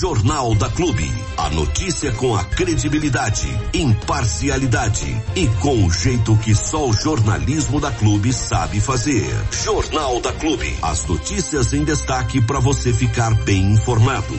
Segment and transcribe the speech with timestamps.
[0.00, 1.06] Jornal da Clube.
[1.36, 7.90] A notícia com a credibilidade, imparcialidade e com o jeito que só o jornalismo da
[7.90, 9.26] Clube sabe fazer.
[9.62, 10.74] Jornal da Clube.
[10.80, 14.34] As notícias em destaque para você ficar bem informado.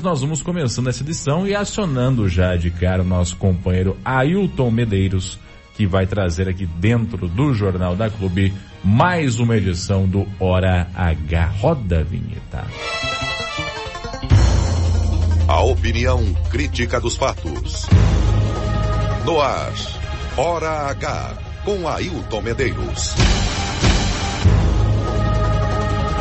[0.00, 5.38] Nós vamos começando essa edição e acionando já de cara o nosso companheiro Ailton Medeiros,
[5.76, 8.52] que vai trazer aqui dentro do Jornal da Clube
[8.82, 11.46] mais uma edição do Hora H.
[11.60, 12.66] Roda a vinheta.
[15.48, 17.86] A opinião crítica dos fatos.
[19.24, 19.72] No ar,
[20.36, 23.14] Hora H, com Ailton Medeiros.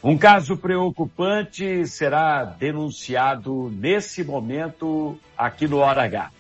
[0.03, 6.31] Um caso preocupante será denunciado nesse momento aqui no Hora H.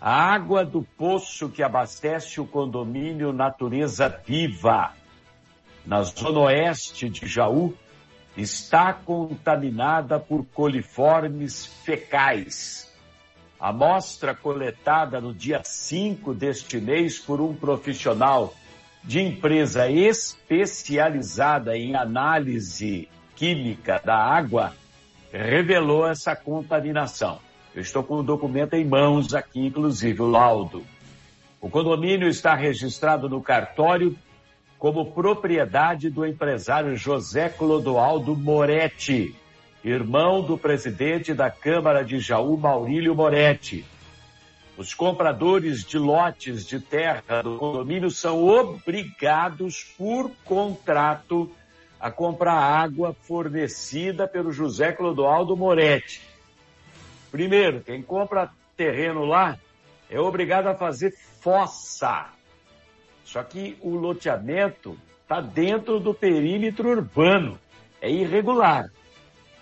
[0.00, 4.92] A água do poço que abastece o condomínio Natureza Viva,
[5.84, 7.74] na zona oeste de Jaú,
[8.36, 12.92] está contaminada por coliformes fecais.
[13.58, 18.54] A amostra coletada no dia 5 deste mês por um profissional
[19.02, 24.74] de empresa especializada em análise química da água
[25.32, 27.38] revelou essa contaminação.
[27.74, 30.84] Eu estou com o documento em mãos aqui, inclusive o laudo.
[31.60, 34.16] O condomínio está registrado no cartório
[34.78, 39.34] como propriedade do empresário José Clodoaldo Moretti,
[39.82, 43.84] irmão do presidente da Câmara de Jaú, Maurílio Moretti.
[44.76, 51.50] Os compradores de lotes de terra do condomínio são obrigados por contrato
[51.98, 56.20] a comprar água fornecida pelo José Clodoaldo Moretti.
[57.30, 59.58] Primeiro, quem compra terreno lá
[60.10, 62.35] é obrigado a fazer fossa
[63.26, 67.58] só que o loteamento está dentro do perímetro urbano,
[68.00, 68.88] é irregular.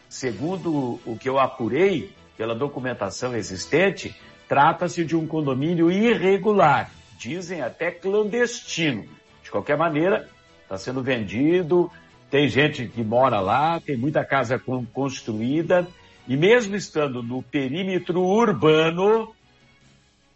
[0.07, 4.15] Segundo o que eu apurei pela documentação existente,
[4.47, 9.07] trata-se de um condomínio irregular, dizem até clandestino.
[9.43, 10.29] De qualquer maneira,
[10.63, 11.91] está sendo vendido,
[12.31, 14.61] tem gente que mora lá, tem muita casa
[14.93, 15.89] construída,
[16.29, 19.35] e mesmo estando no perímetro urbano,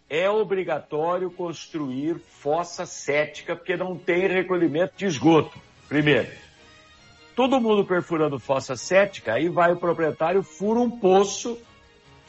[0.09, 5.57] é obrigatório construir fossa cética, porque não tem recolhimento de esgoto.
[5.87, 6.29] Primeiro,
[7.35, 11.57] todo mundo perfurando fossa cética, aí vai o proprietário, fura um poço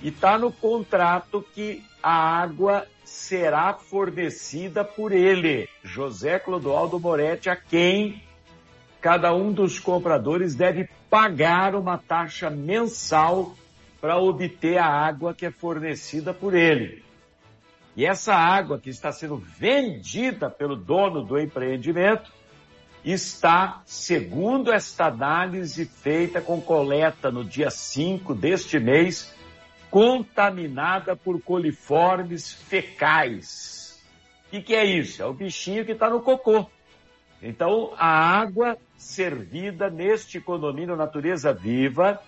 [0.03, 7.57] e está no contrato que a água será fornecida por ele, José Clodoaldo Moretti, a
[7.57, 8.23] quem
[9.01, 13.55] cada um dos compradores deve pagar uma taxa mensal
[14.01, 17.03] para obter a água que é fornecida por ele.
[17.97, 22.33] E essa água que está sendo vendida pelo dono do empreendimento
[23.05, 29.35] está, segundo esta análise feita com coleta no dia 5 deste mês,
[29.91, 34.01] contaminada por coliformes fecais.
[34.53, 35.23] O que, é isso?
[35.23, 36.67] É o bichinho que está no cocô.
[37.43, 42.21] Então, a água servida neste condomínio Natureza Viva,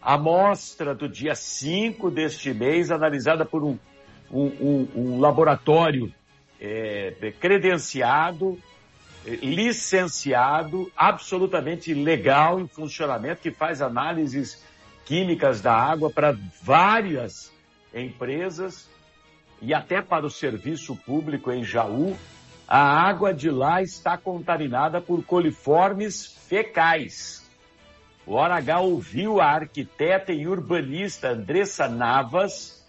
[0.00, 3.78] amostra do dia 5 deste mês, analisada por um
[4.32, 6.12] um, um, um laboratório
[6.60, 8.58] é, credenciado,
[9.24, 14.64] licenciado, absolutamente legal em funcionamento, que faz análises
[15.04, 17.52] químicas da água para várias
[17.94, 18.88] empresas
[19.60, 22.16] e até para o serviço público em Jaú.
[22.66, 27.42] A água de lá está contaminada por coliformes fecais.
[28.26, 32.81] O Hora H ouviu a arquiteta e urbanista Andressa Navas,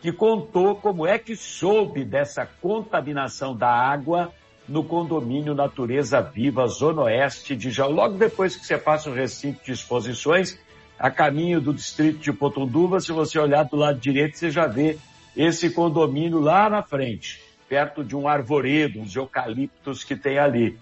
[0.00, 4.32] que contou como é que soube dessa contaminação da água
[4.68, 7.92] no condomínio Natureza Viva, Zona Oeste de Jaú.
[7.92, 10.58] Logo depois que você passa o recinto de exposições,
[10.98, 14.98] a caminho do distrito de Potunduva, se você olhar do lado direito, você já vê
[15.36, 20.78] esse condomínio lá na frente, perto de um arvoredo, uns eucaliptos que tem ali.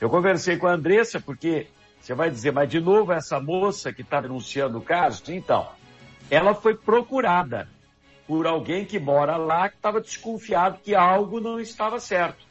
[0.00, 1.66] Eu conversei com a Andressa, porque
[2.00, 5.22] você vai dizer, mas de novo essa moça que está denunciando o caso?
[5.28, 5.68] Então,
[6.30, 7.68] ela foi procurada
[8.26, 12.44] por alguém que mora lá que estava desconfiado que algo não estava certo.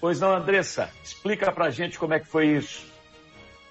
[0.00, 2.92] Pois não, Andressa, explica pra gente como é que foi isso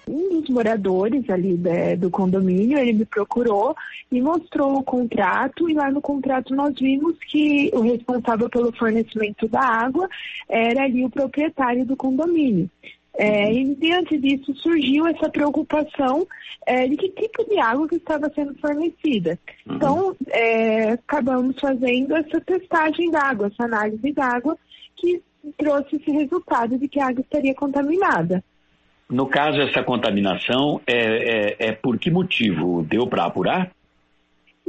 [0.08, 3.74] um dos moradores ali né, do condomínio, ele me procurou
[4.10, 9.46] e mostrou o contrato e lá no contrato nós vimos que o responsável pelo fornecimento
[9.48, 10.08] da água
[10.48, 12.68] era ali o proprietário do condomínio.
[13.18, 16.26] É, e diante disso surgiu essa preocupação
[16.66, 19.38] é, de que tipo de água que estava sendo fornecida.
[19.66, 19.76] Uhum.
[19.76, 24.56] Então, é, acabamos fazendo essa testagem da água, essa análise da água,
[24.96, 25.22] que
[25.58, 28.42] trouxe esse resultado de que a água estaria contaminada.
[29.10, 32.82] No caso, essa contaminação é, é, é por que motivo?
[32.82, 33.70] Deu para apurar?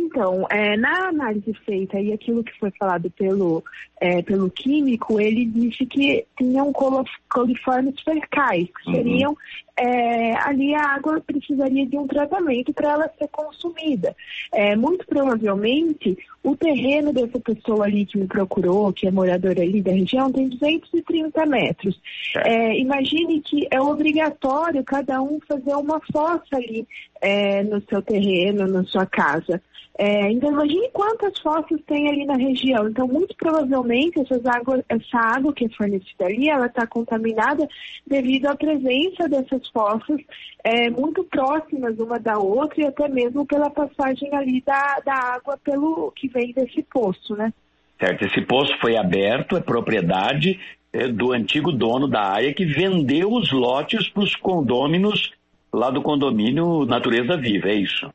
[0.03, 3.63] Então, é, na análise feita e aquilo que foi falado pelo,
[4.01, 8.95] é, pelo químico, ele disse que tinham coliformes fecais, que uhum.
[8.95, 9.37] seriam
[9.77, 14.15] é, ali a água precisaria de um tratamento para ela ser consumida.
[14.51, 19.81] É, muito provavelmente, o terreno dessa pessoa ali que me procurou, que é moradora ali
[19.81, 21.99] da região, tem 230 metros.
[22.37, 26.85] É, imagine que é obrigatório cada um fazer uma fossa ali
[27.21, 29.61] é, no seu terreno, na sua casa.
[29.97, 32.89] É, então imagine quantas fossas tem ali na região.
[32.89, 34.41] Então, muito provavelmente essas
[34.89, 37.67] essa água que é fornecida ali, ela está contaminada
[38.05, 40.19] devido à presença dessas fossas
[40.63, 45.59] é, muito próximas uma da outra e até mesmo pela passagem ali da, da água
[45.63, 47.53] pelo que vem desse poço, né?
[47.99, 50.59] Certo, esse poço foi aberto, é propriedade
[50.91, 55.31] é, do antigo dono da área que vendeu os lotes para os condôminos
[55.71, 58.11] lá do condomínio Natureza Viva, é isso?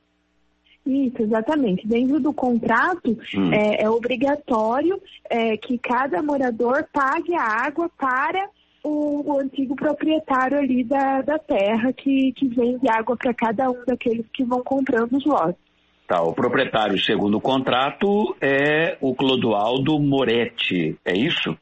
[0.89, 1.87] Isso, exatamente.
[1.87, 3.53] Dentro do contrato, hum.
[3.53, 4.99] é, é, obrigatório
[5.29, 8.49] é, que cada morador pague a água para
[8.83, 13.85] o, o antigo proprietário ali da, da terra que, que vende água para cada um
[13.87, 15.61] daqueles que vão comprando os lotes.
[16.07, 21.55] Tá, o proprietário, segundo o contrato, é o Clodoaldo Moretti, é isso?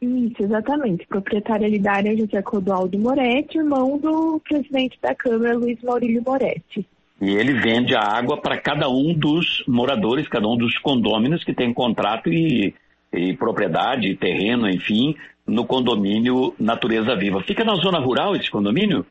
[0.00, 1.04] Isso, exatamente.
[1.08, 6.86] Proprietário ali da área José Clodoaldo Moretti, irmão do presidente da Câmara, Luiz Maurílio Moretti.
[7.20, 11.52] E ele vende a água para cada um dos moradores, cada um dos condôminos que
[11.52, 12.72] tem contrato e,
[13.12, 15.16] e propriedade, terreno, enfim,
[15.46, 17.42] no condomínio Natureza Viva.
[17.42, 19.04] Fica na zona rural esse condomínio?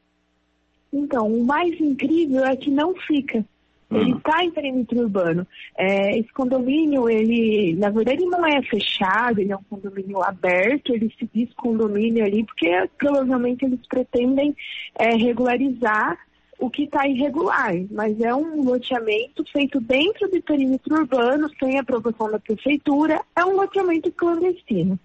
[0.94, 3.44] Então, o mais incrível é que não fica.
[3.90, 4.42] Ele está hum.
[4.44, 5.48] em perímetro urbano.
[5.78, 11.14] É, esse condomínio, ele, na verdade, não é fechado, ele é um condomínio aberto, ele
[11.18, 14.56] se diz condomínio ali, porque provavelmente eles pretendem
[14.98, 16.18] é, regularizar
[16.60, 22.32] o que está irregular, mas é um loteamento feito dentro do perímetro urbano, sem aprovação
[22.32, 25.00] da prefeitura, é um loteamento clandestino.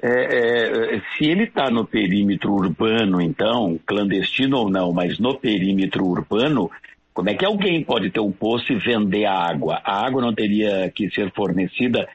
[0.00, 6.06] É, é, se ele está no perímetro urbano, então, clandestino ou não, mas no perímetro
[6.06, 6.70] urbano,
[7.12, 9.80] como é que alguém pode ter um poço e vender a água?
[9.84, 12.08] A água não teria que ser fornecida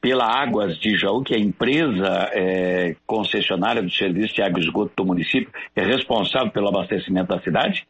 [0.00, 4.62] pela Águas de Jaú, que é a empresa é, concessionária do serviço de água e
[4.62, 7.86] esgoto do município, é responsável pelo abastecimento da cidade?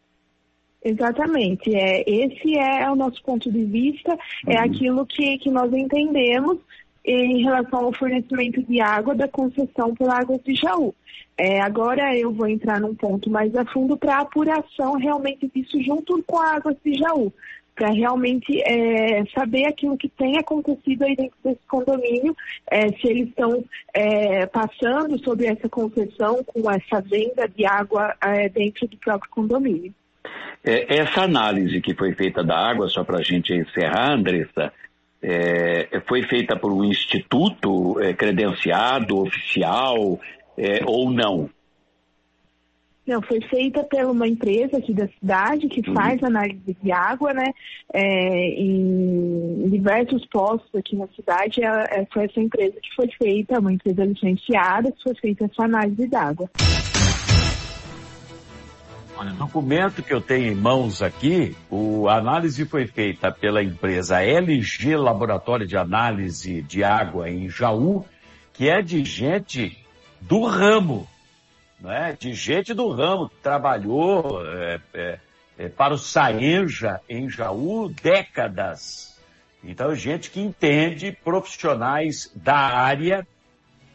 [0.83, 1.75] Exatamente.
[1.75, 4.17] É, esse é o nosso ponto de vista,
[4.47, 4.65] é uhum.
[4.65, 6.59] aquilo que, que nós entendemos
[7.05, 10.95] em relação ao fornecimento de água da concessão pela Águas de Jaú.
[11.39, 15.81] É, agora eu vou entrar num ponto mais a fundo para a apuração realmente disso
[15.83, 17.33] junto com a Águas de Jaú
[17.77, 22.35] para realmente é, saber aquilo que tem acontecido aí dentro desse condomínio,
[22.71, 28.49] é, se eles estão é, passando sobre essa concessão com essa venda de água é,
[28.49, 29.95] dentro do próprio condomínio.
[30.65, 34.73] É, essa análise que foi feita da água, só para a gente encerrar, Andressa,
[35.23, 40.19] é, foi feita por um instituto credenciado, oficial
[40.87, 41.51] ou não?
[43.07, 45.95] Não, foi feita por uma empresa aqui da cidade que uhum.
[45.95, 47.53] faz análise de água, né?
[47.93, 53.61] É, em diversos postos aqui na cidade, é, é, foi essa empresa que foi feita,
[53.61, 56.51] uma empresa licenciada, que foi feita essa análise de água.
[59.19, 63.63] Olha, o documento que eu tenho em mãos aqui, o, a análise foi feita pela
[63.63, 68.05] empresa LG Laboratório de Análise de Água em Jaú,
[68.53, 69.79] que é de gente
[70.21, 71.07] do ramo
[71.81, 75.21] né, de gente do ramo que trabalhou é, é,
[75.59, 79.21] é, para o Saenja em Jaú décadas.
[79.63, 83.27] Então, gente que entende, profissionais da área,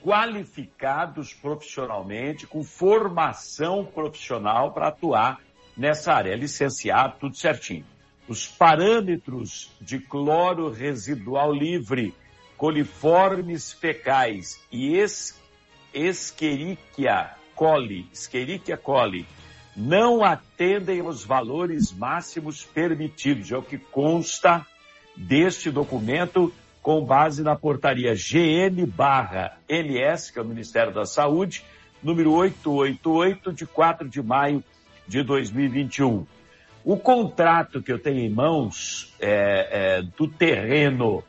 [0.03, 5.39] qualificados profissionalmente, com formação profissional para atuar
[5.77, 7.85] nessa área, licenciado, tudo certinho.
[8.27, 12.13] os parâmetros de cloro residual livre,
[12.55, 15.39] coliformes fecais e es,
[15.93, 19.27] Escherichia coli, Escherichia coli,
[19.77, 24.65] não atendem aos valores máximos permitidos, é o que consta
[25.15, 26.51] deste documento
[26.81, 28.83] com base na portaria GN/MS,
[30.33, 31.63] que é o Ministério da Saúde,
[32.01, 34.63] número 888 de 4 de maio
[35.07, 36.25] de 2021.
[36.83, 41.23] O contrato que eu tenho em mãos é, é, do terreno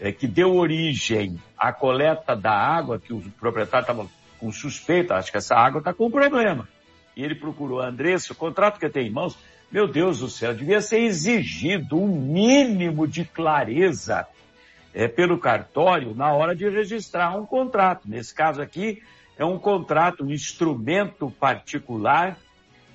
[0.00, 4.08] é, que deu origem à coleta da água, que o proprietário estava
[4.42, 6.68] com suspeita, acho que essa água está com problema.
[7.16, 9.38] E ele procurou a Andressa, o contrato que eu tenho em mãos,
[9.70, 14.26] meu Deus do céu, devia ser exigido um mínimo de clareza
[14.92, 18.08] é, pelo cartório na hora de registrar um contrato.
[18.08, 19.00] Nesse caso aqui,
[19.38, 22.36] é um contrato, um instrumento particular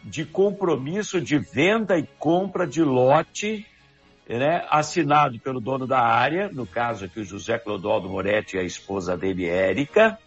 [0.04, 3.66] de compromisso de venda e compra de lote,
[4.27, 8.63] né, assinado pelo dono da área, no caso aqui o José Clodoaldo Moretti e a
[8.63, 10.20] esposa dele, Érica,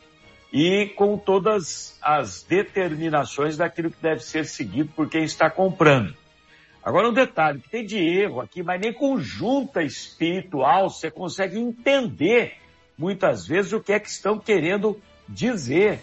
[0.52, 6.14] e com todas as determinações daquilo que deve ser seguido por quem está comprando.
[6.82, 11.58] Agora um detalhe, que tem de erro aqui, mas nem com junta espiritual você consegue
[11.58, 12.54] entender
[12.96, 16.00] muitas vezes o que é que estão querendo dizer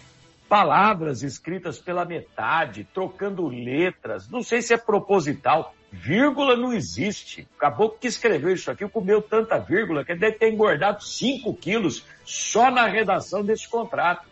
[0.48, 4.28] palavras escritas pela metade, trocando letras.
[4.28, 5.74] Não sei se é proposital.
[5.90, 7.46] Vírgula não existe.
[7.56, 11.54] O caboclo que escreveu isso aqui comeu tanta vírgula que ele deve ter engordado 5
[11.54, 14.26] quilos só na redação desse contrato.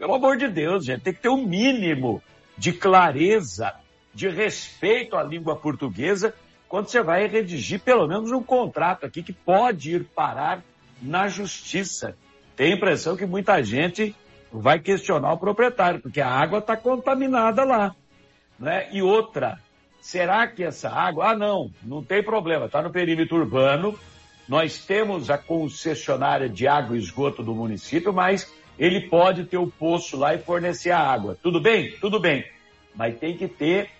[0.00, 2.22] Pelo amor de Deus, gente, tem que ter um mínimo
[2.56, 3.74] de clareza,
[4.14, 6.32] de respeito à língua portuguesa
[6.66, 10.62] quando você vai redigir pelo menos um contrato aqui que pode ir parar
[11.02, 12.16] na justiça.
[12.56, 14.16] Tem a impressão que muita gente
[14.50, 17.94] vai questionar o proprietário, porque a água está contaminada lá.
[18.58, 18.88] Né?
[18.92, 19.58] E outra,
[20.00, 21.32] será que essa água.
[21.32, 23.98] Ah, não, não tem problema, está no perímetro urbano.
[24.50, 29.68] Nós temos a concessionária de água e esgoto do município, mas ele pode ter o
[29.68, 31.38] poço lá e fornecer a água.
[31.40, 31.92] Tudo bem?
[32.00, 32.44] Tudo bem.
[32.92, 33.90] Mas tem que ter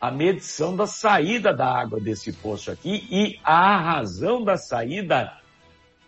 [0.00, 5.36] a medição da saída da água desse poço aqui e a razão da saída,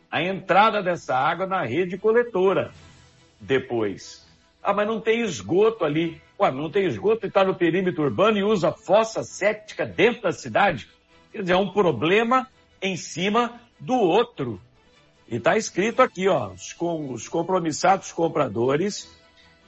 [0.09, 2.71] a entrada dessa água na rede coletora
[3.41, 4.25] depois.
[4.63, 6.23] Ah, mas não tem esgoto ali.
[6.39, 10.31] Ué, não tem esgoto e está no perímetro urbano e usa fossa séptica dentro da
[10.31, 10.89] cidade?
[11.33, 12.47] Quer dizer, é um problema
[12.81, 14.61] em cima do outro.
[15.29, 19.11] E está escrito aqui, ó, os, com, os compromissados compradores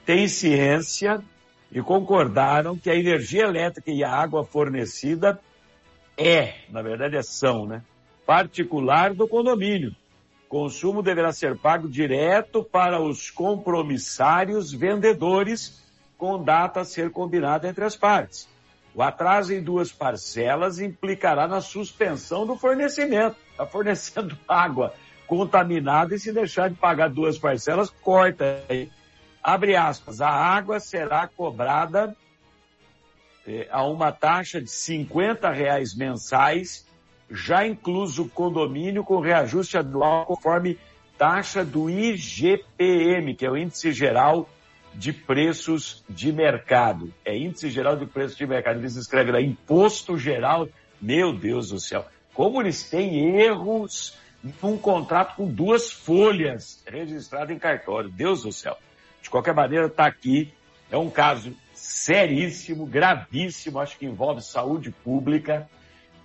[0.05, 1.23] têm ciência
[1.71, 5.39] e concordaram que a energia elétrica e a água fornecida
[6.17, 7.83] é, na verdade é são, né,
[8.25, 9.95] particular do condomínio
[10.47, 15.83] Consumo deverá ser pago direto para os compromissários vendedores,
[16.17, 18.47] com data a ser combinada entre as partes.
[18.93, 23.35] O atraso em duas parcelas implicará na suspensão do fornecimento.
[23.55, 24.93] Está fornecendo água
[25.25, 28.91] contaminada e se deixar de pagar duas parcelas, corta aí.
[29.41, 32.15] Abre aspas, a água será cobrada
[33.47, 36.85] eh, a uma taxa de 50 reais mensais
[37.29, 40.77] já incluso o condomínio com reajuste anual conforme
[41.17, 44.49] taxa do IGPM, que é o Índice Geral
[44.93, 47.13] de Preços de Mercado.
[47.23, 48.79] É Índice Geral de Preços de Mercado.
[48.79, 50.67] Eles escrevem lá Imposto Geral.
[51.01, 52.05] Meu Deus do céu.
[52.35, 54.15] Como eles têm erros
[54.61, 58.09] num contrato com duas folhas registrado em cartório.
[58.09, 58.77] Deus do céu.
[59.21, 60.53] De qualquer maneira, está aqui.
[60.91, 65.67] É um caso seríssimo, gravíssimo, acho que envolve saúde pública.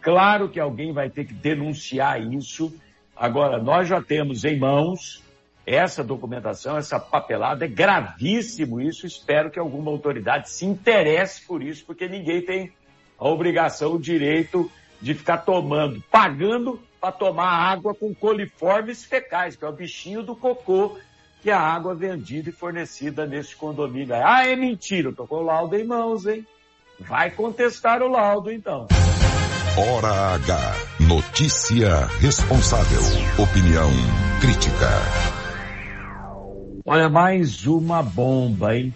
[0.02, 2.75] Claro que alguém vai ter que denunciar isso.
[3.17, 5.23] Agora, nós já temos em mãos
[5.64, 7.64] essa documentação, essa papelada.
[7.64, 9.07] É gravíssimo isso.
[9.07, 12.73] Espero que alguma autoridade se interesse por isso, porque ninguém tem
[13.19, 19.64] a obrigação, o direito de ficar tomando, pagando para tomar água com coliformes fecais, que
[19.64, 20.99] é o bichinho do cocô,
[21.42, 24.14] que é a água vendida e fornecida nesse condomínio.
[24.14, 26.47] Ah, é mentira, com o laudo em mãos, hein?
[26.99, 28.88] Vai contestar o laudo, então.
[29.76, 30.75] Hora H.
[31.09, 33.00] Notícia responsável.
[33.42, 33.88] Opinião
[34.40, 34.88] crítica.
[36.85, 38.95] Olha, mais uma bomba, hein?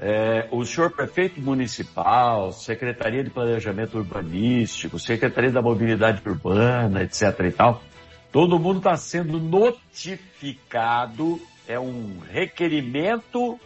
[0.00, 7.50] É, o senhor prefeito municipal, Secretaria de Planejamento Urbanístico, Secretaria da Mobilidade Urbana, etc e
[7.50, 7.82] tal,
[8.30, 13.58] todo mundo está sendo notificado, é um requerimento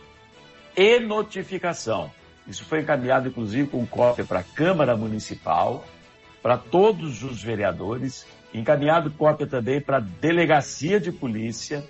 [0.75, 2.11] e notificação.
[2.49, 5.85] Isso foi encaminhado, inclusive, com cópia para a Câmara Municipal,
[6.43, 11.85] para todos os vereadores, encaminhado cópia também para a Delegacia de Polícia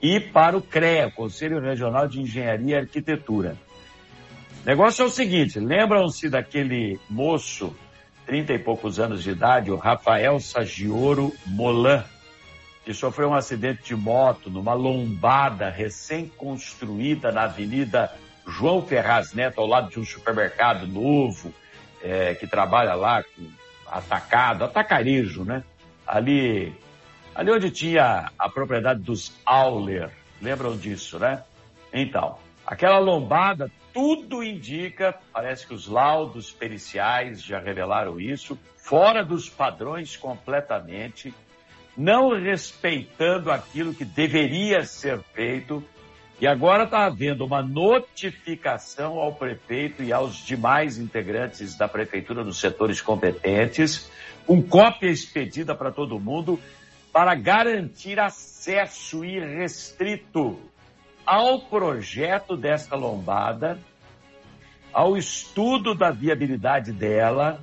[0.00, 3.58] e para o CREA, Conselho Regional de Engenharia e Arquitetura.
[4.64, 7.76] Negócio é o seguinte, lembram-se daquele moço
[8.24, 12.02] 30 e poucos anos de idade, o Rafael Sagioro Molan,
[12.82, 18.10] que sofreu um acidente de moto numa lombada recém-construída na Avenida
[18.46, 21.52] João Ferraz Neto, ao lado de um supermercado novo,
[22.02, 23.46] é, que trabalha lá com
[23.86, 25.62] atacado, atacarejo, né?
[26.06, 26.74] Ali,
[27.34, 31.42] ali onde tinha a propriedade dos Auler, lembram disso, né?
[31.92, 39.48] Então, aquela lombada, tudo indica, parece que os laudos periciais já revelaram isso, fora dos
[39.48, 41.32] padrões completamente,
[41.96, 45.82] não respeitando aquilo que deveria ser feito.
[46.40, 52.58] E agora está havendo uma notificação ao prefeito e aos demais integrantes da prefeitura dos
[52.58, 54.10] setores competentes,
[54.44, 56.58] com cópia expedida para todo mundo,
[57.12, 60.58] para garantir acesso irrestrito
[61.26, 63.78] ao projeto desta lombada,
[64.92, 67.60] ao estudo da viabilidade dela,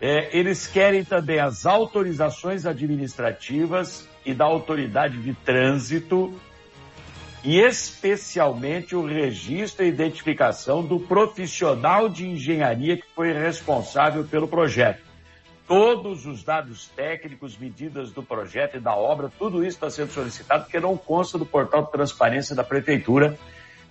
[0.00, 6.40] é, eles querem também as autorizações administrativas e da autoridade de trânsito
[7.44, 15.09] e especialmente o registro e identificação do profissional de engenharia que foi responsável pelo projeto.
[15.70, 20.64] Todos os dados técnicos, medidas do projeto e da obra, tudo isso está sendo solicitado
[20.64, 23.38] porque não consta do portal de transparência da prefeitura.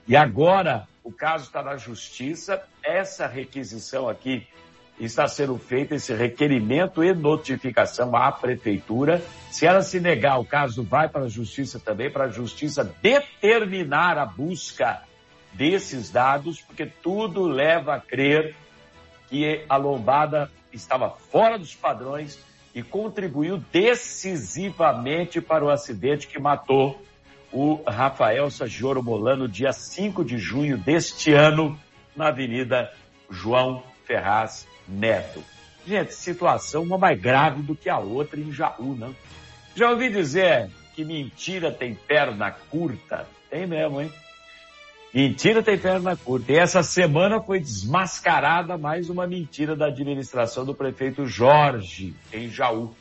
[0.05, 2.62] E agora o caso está na justiça.
[2.83, 4.45] Essa requisição aqui
[5.00, 9.24] está sendo feito esse requerimento e notificação à prefeitura.
[9.50, 14.17] Se ela se negar, o caso vai para a justiça também, para a justiça determinar
[14.17, 15.03] a busca
[15.53, 18.53] desses dados, porque tudo leva a crer
[19.29, 22.40] que a lombada estava fora dos padrões
[22.74, 27.02] e contribuiu decisivamente para o acidente que matou
[27.52, 31.80] o Rafael Sagioro Molano, dia 5 de junho deste ano,
[32.16, 32.92] na Avenida
[33.30, 35.44] João Ferraz Neto.
[35.86, 39.14] Gente, situação uma mais grave do que a outra em Jaú, né?
[39.76, 43.28] Já ouvi dizer que mentira tem perna curta?
[43.50, 44.12] Tem mesmo, hein?
[45.12, 46.51] Mentira tem perna curta.
[46.51, 52.94] E essa semana foi desmascarada mais uma mentira da administração do prefeito Jorge, em Jaú.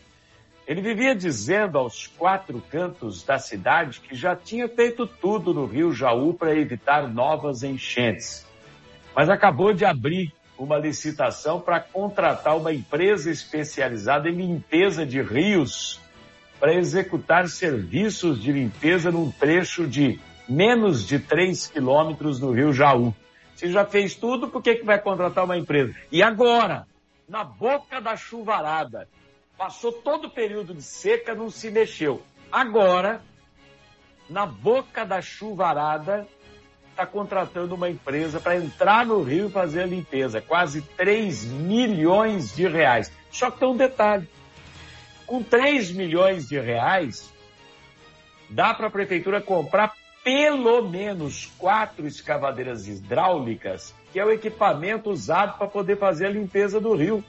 [0.67, 5.93] Ele vivia dizendo aos quatro cantos da cidade que já tinha feito tudo no Rio
[5.93, 8.47] Jaú para evitar novas enchentes.
[9.15, 16.01] Mas acabou de abrir uma licitação para contratar uma empresa especializada em limpeza de rios
[16.59, 23.15] para executar serviços de limpeza num trecho de menos de 3 quilômetros do Rio Jaú.
[23.55, 25.95] Se já fez tudo, por que, que vai contratar uma empresa?
[26.11, 26.87] E agora,
[27.29, 29.09] na boca da chuvarada,
[29.57, 32.23] passou todo o período de seca, não se mexeu.
[32.51, 33.21] Agora,
[34.31, 36.27] na boca da chuvarada,
[36.91, 40.41] está contratando uma empresa para entrar no rio e fazer a limpeza.
[40.41, 43.13] Quase 3 milhões de reais.
[43.31, 44.29] Só que tem um detalhe.
[45.27, 47.33] Com 3 milhões de reais,
[48.49, 49.93] dá para a prefeitura comprar
[50.29, 56.79] pelo menos quatro escavadeiras hidráulicas, que é o equipamento usado para poder fazer a limpeza
[56.79, 57.25] do rio.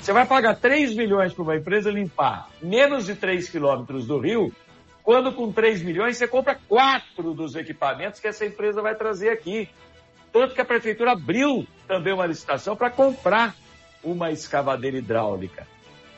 [0.00, 4.50] Você vai pagar 3 milhões para uma empresa limpar menos de 3 quilômetros do rio,
[5.02, 9.68] quando com 3 milhões você compra quatro dos equipamentos que essa empresa vai trazer aqui.
[10.32, 13.54] Tanto que a prefeitura abriu também uma licitação para comprar
[14.02, 15.66] uma escavadeira hidráulica.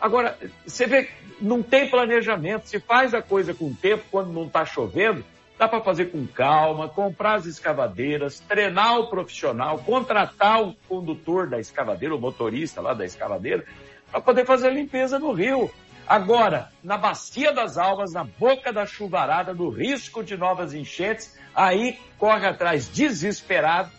[0.01, 4.65] Agora, você vê, não tem planejamento, se faz a coisa com tempo, quando não está
[4.65, 5.25] chovendo,
[5.59, 11.61] dá para fazer com calma, comprar as escavadeiras, treinar o profissional, contratar o condutor da
[11.61, 13.65] escavadeira, o motorista lá da escavadeira,
[14.11, 15.71] para poder fazer a limpeza no rio.
[16.07, 21.99] Agora, na bacia das almas, na boca da chuvarada, do risco de novas enchentes, aí
[22.19, 23.91] corre atrás desesperado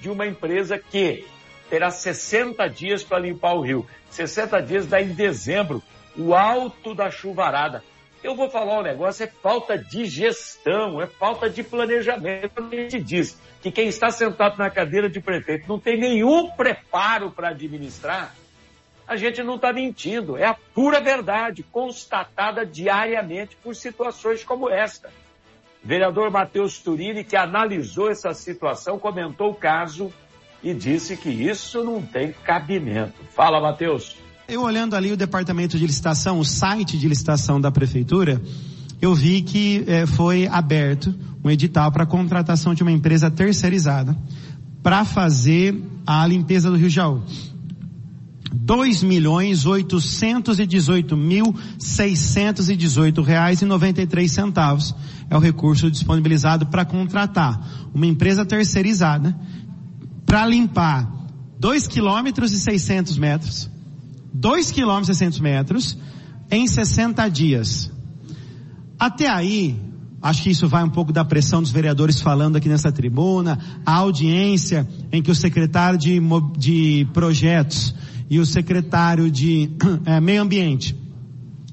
[0.00, 1.26] de uma empresa que
[1.70, 3.86] terá 60 dias para limpar o rio.
[4.10, 5.82] 60 dias dá em dezembro,
[6.16, 7.82] o alto da chuvarada.
[8.24, 12.52] Eu vou falar um negócio, é falta de gestão, é falta de planejamento.
[12.58, 17.30] A gente diz que quem está sentado na cadeira de prefeito não tem nenhum preparo
[17.30, 18.34] para administrar
[19.06, 25.12] a gente não está mentindo, é a pura verdade, constatada diariamente por situações como esta.
[25.82, 30.12] Vereador Matheus Turini, que analisou essa situação, comentou o caso
[30.62, 33.22] e disse que isso não tem cabimento.
[33.30, 34.16] Fala, Matheus.
[34.46, 38.42] Eu olhando ali o departamento de licitação, o site de licitação da prefeitura,
[39.00, 44.14] eu vi que eh, foi aberto um edital para contratação de uma empresa terceirizada
[44.82, 45.74] para fazer
[46.06, 47.22] a limpeza do Rio Jaú.
[48.52, 54.94] Dois milhões oitocentos e dezoito mil seiscentos e dezoito reais e noventa e três centavos
[55.30, 59.34] é o recurso disponibilizado para contratar uma empresa terceirizada
[60.26, 61.10] para limpar
[61.58, 63.72] dois quilômetros e seiscentos metros
[64.44, 65.96] 2 km e 600 metros
[66.50, 67.90] em 60 dias.
[68.98, 69.80] Até aí,
[70.20, 73.94] acho que isso vai um pouco da pressão dos vereadores falando aqui nessa tribuna, a
[73.94, 76.20] audiência em que o secretário de,
[76.58, 77.94] de projetos
[78.28, 79.70] e o secretário de
[80.04, 80.94] é, meio ambiente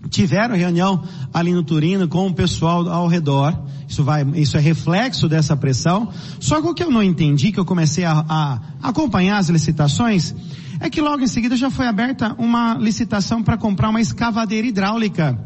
[0.10, 1.04] tiveram reunião
[1.34, 3.54] ali no Turino com o pessoal ao redor.
[3.86, 6.10] Isso vai, isso é reflexo dessa pressão.
[6.40, 10.34] Só que o que eu não entendi, que eu comecei a, a acompanhar as licitações,
[10.82, 15.40] é que logo em seguida já foi aberta uma licitação para comprar uma escavadeira hidráulica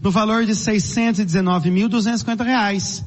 [0.00, 3.04] no valor de 619.250 reais.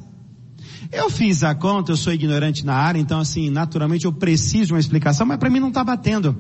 [0.91, 4.73] Eu fiz a conta, eu sou ignorante na área, então assim, naturalmente eu preciso de
[4.73, 6.35] uma explicação, mas para mim não está batendo.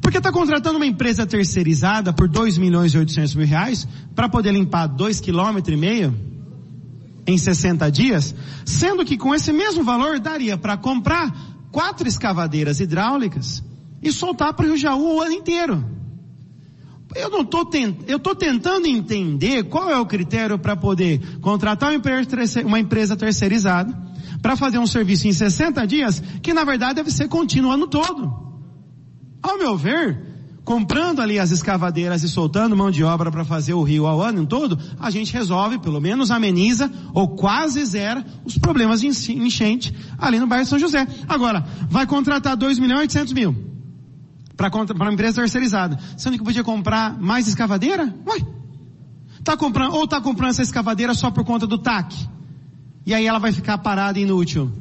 [0.00, 4.52] Porque está contratando uma empresa terceirizada por 2 milhões e 800 mil reais para poder
[4.52, 6.18] limpar 2 quilômetros e meio
[7.26, 8.34] em 60 dias,
[8.64, 11.30] sendo que com esse mesmo valor daria para comprar
[11.70, 13.62] quatro escavadeiras hidráulicas
[14.04, 15.84] e soltar para o Rio Jaú o ano inteiro.
[17.14, 17.96] Eu não tô tent...
[18.06, 21.92] eu tô tentando entender qual é o critério para poder contratar
[22.64, 23.96] uma empresa, terceirizada
[24.42, 27.86] para fazer um serviço em 60 dias, que na verdade deve ser contínuo o ano
[27.86, 28.30] todo.
[29.42, 30.20] Ao meu ver,
[30.64, 34.44] comprando ali as escavadeiras e soltando mão de obra para fazer o rio ao ano
[34.44, 40.38] todo, a gente resolve, pelo menos ameniza ou quase zera os problemas de enchente ali
[40.38, 41.06] no bairro de São José.
[41.28, 43.73] Agora, vai contratar 2 milhões e 800 mil
[44.56, 48.14] para uma empresa terceirizada, sendo que podia comprar mais escavadeira?
[48.26, 48.38] Ué,
[49.42, 52.14] tá comprando, ou tá comprando essa escavadeira só por conta do TAC?
[53.06, 54.72] E aí ela vai ficar parada e inútil.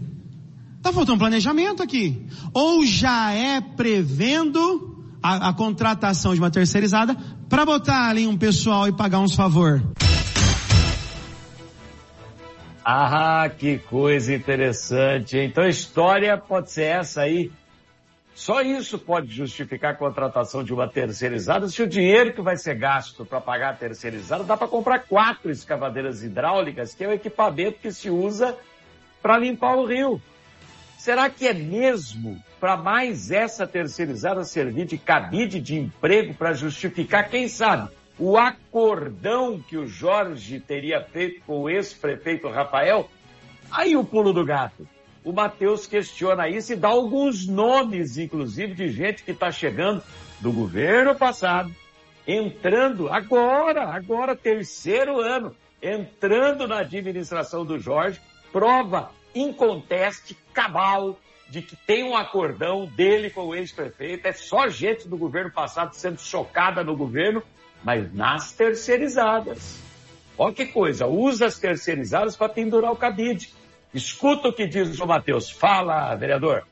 [0.77, 2.25] Está faltando planejamento aqui.
[2.53, 7.15] Ou já é prevendo a, a contratação de uma terceirizada
[7.49, 9.81] para botar ali um pessoal e pagar uns favor.
[12.83, 15.37] Ah, que coisa interessante.
[15.37, 17.49] Então a história pode ser essa aí.
[18.35, 21.67] Só isso pode justificar a contratação de uma terceirizada.
[21.67, 25.51] Se o dinheiro que vai ser gasto para pagar a terceirizada dá para comprar quatro
[25.51, 28.57] escavadeiras hidráulicas, que é o equipamento que se usa
[29.21, 30.21] para limpar o rio.
[30.97, 37.29] Será que é mesmo para mais essa terceirizada servir de cabide de emprego para justificar,
[37.29, 43.09] quem sabe, o acordão que o Jorge teria feito com o ex-prefeito Rafael?
[43.69, 44.87] Aí o pulo do gato.
[45.23, 50.03] O Matheus questiona isso e dá alguns nomes, inclusive, de gente que está chegando
[50.41, 51.73] do governo passado,
[52.27, 58.19] entrando agora, agora terceiro ano, entrando na administração do Jorge,
[58.51, 61.17] prova inconteste, cabal,
[61.49, 65.93] de que tem um acordão dele com o ex-prefeito, é só gente do governo passado
[65.93, 67.43] sendo chocada no governo,
[67.83, 69.79] mas nas terceirizadas.
[70.37, 73.53] Olha que coisa, usa as terceirizadas para pendurar o cabide.
[73.93, 75.49] Escuta o que diz o Matheus.
[75.49, 76.63] Fala, vereador.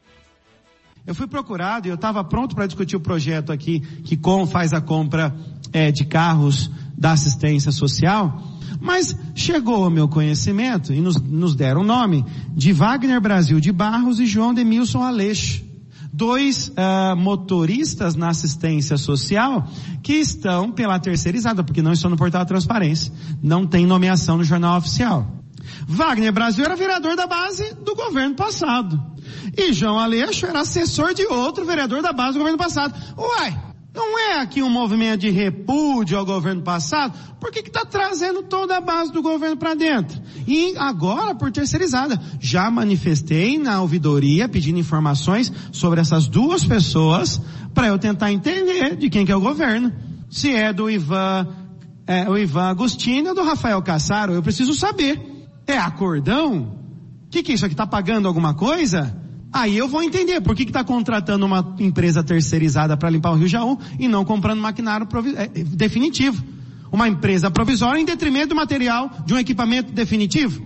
[1.06, 4.72] Eu fui procurado e eu estava pronto para discutir o projeto aqui que com faz
[4.74, 5.36] a compra
[5.74, 8.42] é, de carros da assistência social.
[8.80, 13.72] Mas chegou ao meu conhecimento, e nos, nos deram o nome, de Wagner Brasil de
[13.72, 15.71] Barros e João Demilson Aleixo.
[16.14, 19.68] Dois uh, motoristas na assistência social
[20.04, 23.14] que estão pela terceirizada, porque não estão no portal da transparência.
[23.42, 25.26] Não tem nomeação no jornal oficial.
[25.88, 29.02] Wagner Brasil era vereador da base do governo passado.
[29.58, 32.94] E João Aleixo era assessor de outro vereador da base do governo passado.
[33.18, 38.78] Uai, não é aqui um movimento de repúdio ao governo passado, porque está trazendo toda
[38.78, 40.22] a base do governo para dentro.
[40.48, 42.20] E agora por terceirizada.
[42.40, 47.42] Já manifestei na ouvidoria pedindo informações sobre essas duas pessoas
[47.74, 49.92] para eu tentar entender de quem que é o governo.
[50.30, 51.48] Se é do Ivan,
[52.08, 55.22] é, o Ivan Agostinho ou do Rafael Cassaro, eu preciso saber.
[55.68, 56.78] É acordão?
[57.26, 57.74] O que, que é isso aqui?
[57.74, 59.14] Está pagando alguma coisa?
[59.54, 63.48] Aí eu vou entender por que está contratando uma empresa terceirizada para limpar o Rio
[63.48, 66.44] Jaú e não comprando maquinário é, definitivo.
[66.92, 70.64] Uma empresa provisória em detrimento do material de um equipamento definitivo.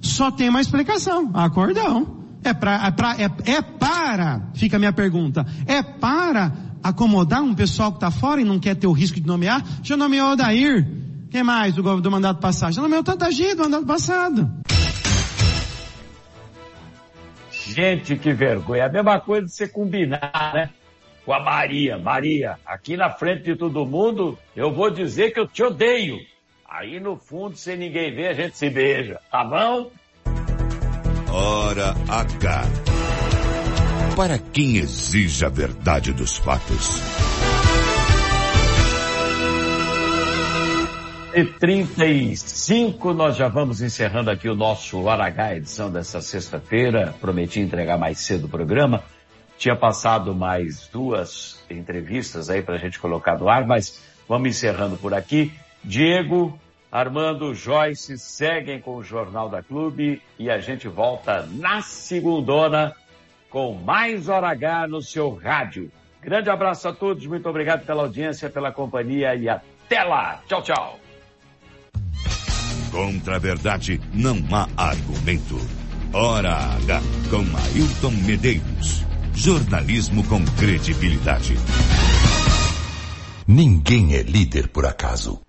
[0.00, 1.30] Só tem uma explicação.
[1.34, 2.20] Acordão.
[2.42, 7.54] É, pra, é, pra, é, é para, fica a minha pergunta, é para acomodar um
[7.54, 9.62] pessoal que está fora e não quer ter o risco de nomear?
[9.82, 10.88] Já nomeou o Dair.
[11.30, 12.72] Quem mais do, do mandato passado?
[12.72, 14.50] Já nomeou tanta gente do mandato passado.
[17.74, 18.82] Gente, que vergonha.
[18.82, 20.70] É a mesma coisa de você combinar, né?
[21.24, 21.98] Com a Maria.
[21.98, 26.18] Maria, aqui na frente de todo mundo, eu vou dizer que eu te odeio.
[26.68, 29.20] Aí no fundo, sem ninguém ver, a gente se beija.
[29.30, 29.90] Tá bom?
[31.32, 32.62] Hora H.
[34.16, 37.00] Para quem exige a verdade dos fatos.
[41.34, 47.14] E 35, nós já vamos encerrando aqui o nosso H, edição dessa sexta-feira.
[47.20, 49.02] Prometi entregar mais cedo o programa.
[49.56, 54.96] Tinha passado mais duas entrevistas aí para a gente colocar no ar, mas vamos encerrando
[54.96, 55.52] por aqui.
[55.84, 56.58] Diego,
[56.90, 62.94] Armando, Joyce seguem com o Jornal da Clube e a gente volta na segundona
[63.48, 65.90] com mais Hora H no seu rádio.
[66.20, 70.42] Grande abraço a todos, muito obrigado pela audiência, pela companhia e até lá.
[70.46, 71.09] Tchau, tchau.
[72.90, 75.58] Contra a verdade não há argumento.
[76.12, 77.00] Hora H
[77.30, 79.04] com Ailton Medeiros.
[79.34, 81.54] Jornalismo com credibilidade.
[83.46, 85.40] Ninguém é líder por acaso.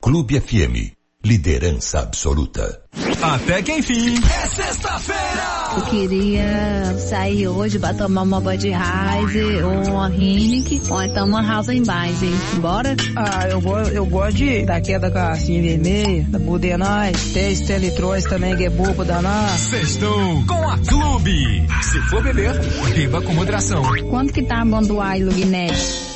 [0.00, 0.95] Clube FM.
[1.26, 2.80] Liderança absoluta.
[3.20, 4.14] Até que enfim.
[4.14, 5.74] É sexta-feira!
[5.76, 11.80] Eu queria sair hoje pra tomar uma Budweiser ou uma Heineken ou então uma House
[11.84, 12.30] Base.
[12.60, 12.94] Bora?
[13.16, 18.56] Ah, eu, go eu gosto de daquela calcinha vermelha, da Budenais, tem Stanley Troyes também
[18.56, 19.58] que é bobo danado.
[19.58, 21.66] Sextou com a Clube.
[21.82, 22.52] Se for beber,
[22.94, 23.82] beba com moderação.
[24.10, 26.15] Quanto que tá a Banduai Luginete?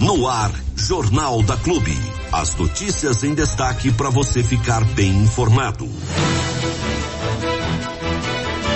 [0.00, 1.96] No ar, Jornal da Clube.
[2.32, 5.88] As notícias em destaque para você ficar bem informado.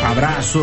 [0.05, 0.61] Abraço,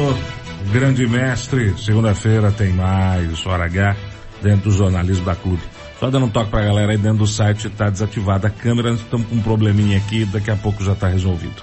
[0.71, 1.75] grande mestre.
[1.77, 3.95] Segunda-feira tem mais Hora H
[4.41, 5.61] dentro do jornalismo da Clube.
[5.99, 9.27] Só dando um toque pra galera aí dentro do site, tá desativada a câmera, estamos
[9.27, 11.61] com um probleminha aqui, daqui a pouco já tá resolvido.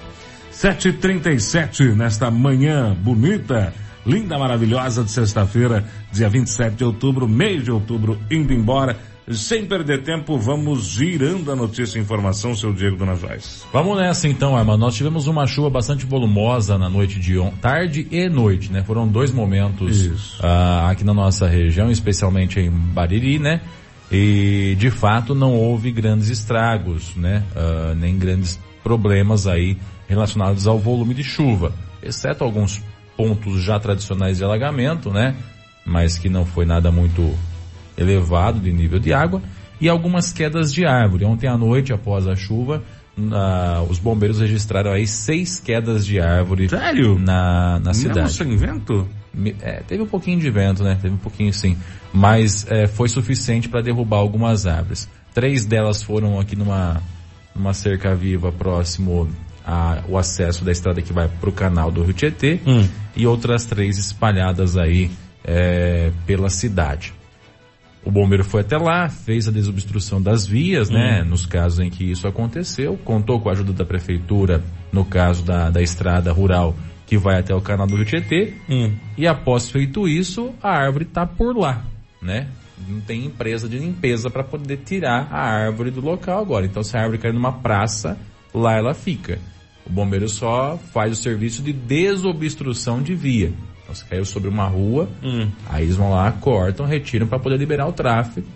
[0.51, 3.73] 7h37 nesta manhã bonita,
[4.05, 8.97] linda, maravilhosa de sexta-feira, dia 27 de outubro, mês de outubro, indo embora.
[9.31, 13.63] Sem perder tempo, vamos girando a notícia e informação, seu Diego Dona Joyce.
[13.71, 14.81] Vamos nessa então, Armando.
[14.81, 18.83] Nós tivemos uma chuva bastante volumosa na noite de ontem, tarde e noite, né?
[18.83, 23.61] Foram dois momentos uh, aqui na nossa região, especialmente em Bariri, né?
[24.11, 27.43] E de fato não houve grandes estragos, né?
[27.55, 32.83] Uh, nem grandes problemas aí relacionados ao volume de chuva, exceto alguns
[33.15, 35.35] pontos já tradicionais de alagamento, né?
[35.85, 37.33] Mas que não foi nada muito
[37.97, 39.41] elevado de nível de água
[39.79, 41.25] e algumas quedas de árvore.
[41.25, 42.83] Ontem à noite, após a chuva,
[43.89, 47.19] os bombeiros registraram aí seis quedas de árvore Sério?
[47.19, 48.31] na, na cidade.
[48.31, 49.07] sem vento?
[49.61, 50.97] É, teve um pouquinho de vento, né?
[51.01, 51.77] Teve um pouquinho sim.
[52.11, 55.07] Mas é, foi suficiente para derrubar algumas árvores.
[55.33, 57.01] Três delas foram aqui numa,
[57.55, 59.27] numa cerca viva próximo
[59.65, 62.87] ao acesso da estrada que vai para o canal do Rio Tietê Hum.
[63.15, 65.09] e outras três espalhadas aí
[65.43, 67.13] é, pela cidade.
[68.05, 71.23] O bombeiro foi até lá, fez a desobstrução das vias, né?
[71.23, 75.69] Nos casos em que isso aconteceu, contou com a ajuda da prefeitura, no caso da,
[75.69, 78.53] da estrada rural que vai até o canal do Rio Tietê.
[78.69, 78.93] Hum.
[79.17, 81.85] E após feito isso, a árvore está por lá,
[82.21, 82.47] né?
[82.87, 86.65] Não tem empresa de limpeza para poder tirar a árvore do local agora.
[86.65, 88.17] Então, se a árvore cair numa praça,
[88.53, 89.39] lá ela fica.
[89.85, 93.51] O bombeiro só faz o serviço de desobstrução de via.
[93.83, 95.49] Então, se caiu sobre uma rua, Hum.
[95.69, 98.47] aí eles vão lá, cortam, retiram para poder liberar o tráfego.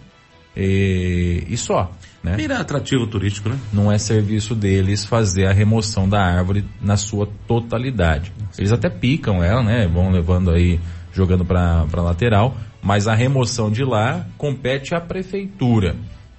[0.55, 1.91] E, e só,
[2.23, 2.35] né?
[2.35, 3.59] Vira atrativo turístico, né?
[3.71, 8.31] não é serviço deles fazer a remoção da árvore na sua totalidade.
[8.57, 9.87] Eles até picam ela, né?
[9.87, 10.79] Vão levando aí,
[11.13, 15.95] jogando para lateral, mas a remoção de lá compete à prefeitura.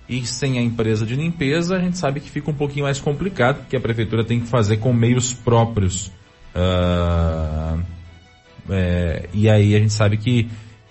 [0.09, 3.59] E sem a empresa de limpeza, a gente sabe que fica um pouquinho mais complicado,
[3.59, 6.11] porque a prefeitura tem que fazer com meios próprios.
[6.55, 7.79] Ah,
[8.71, 10.49] é, e aí a gente sabe que,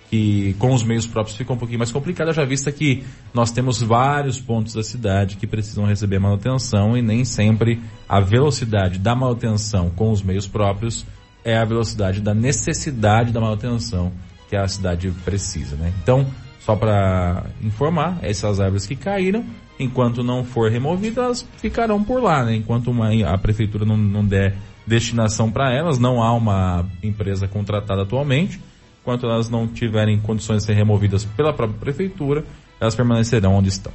[0.08, 3.04] que com os meios próprios fica um pouquinho mais complicado, já vista que
[3.34, 8.98] nós temos vários pontos da cidade que precisam receber manutenção e nem sempre a velocidade
[8.98, 11.04] da manutenção com os meios próprios
[11.44, 14.12] é a velocidade da necessidade da manutenção
[14.48, 15.92] que a cidade precisa, né?
[16.02, 16.26] Então,
[16.68, 19.42] só para informar, essas árvores que caíram,
[19.80, 22.56] enquanto não for removidas, elas ficarão por lá, né?
[22.56, 24.54] Enquanto uma, a prefeitura não, não der
[24.86, 28.60] destinação para elas, não há uma empresa contratada atualmente.
[29.00, 32.44] Enquanto elas não tiverem condições de ser removidas pela própria prefeitura,
[32.78, 33.92] elas permanecerão onde estão.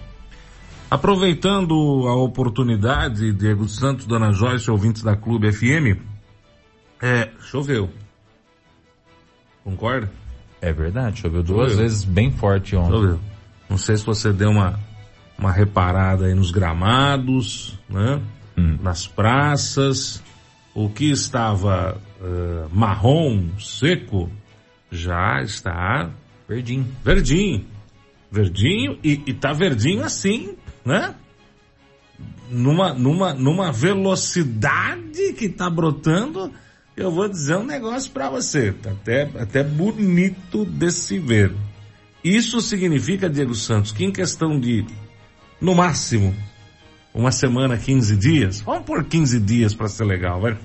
[0.90, 1.76] Aproveitando
[2.08, 6.02] a oportunidade, Diego Santos, Dona Joyce, ouvintes da Clube FM,
[7.00, 7.88] é, choveu.
[9.64, 10.23] Concorda?
[10.64, 11.84] É verdade, choveu duas Choveu.
[11.84, 12.92] vezes bem forte ontem.
[12.92, 13.20] Choveu.
[13.70, 14.80] Não sei se você deu uma,
[15.38, 18.22] uma reparada aí nos gramados, né?
[18.58, 18.78] Hum.
[18.82, 20.24] Nas praças.
[20.74, 24.32] O que estava eh, marrom, seco,
[24.90, 26.10] já está
[26.48, 26.88] Verdinho.
[27.04, 27.66] verdinho.
[28.32, 31.14] Verdinho e, e tá verdinho assim, né?
[32.50, 36.52] Numa, numa, numa velocidade que tá brotando,
[36.96, 38.74] eu vou dizer um negócio para você.
[38.86, 41.54] Até, até bonito de se ver.
[42.24, 44.86] Isso significa, Diego Santos, que em questão de,
[45.60, 46.34] no máximo,
[47.14, 50.58] uma semana, 15 dias, vamos por 15 dias para ser legal, vai.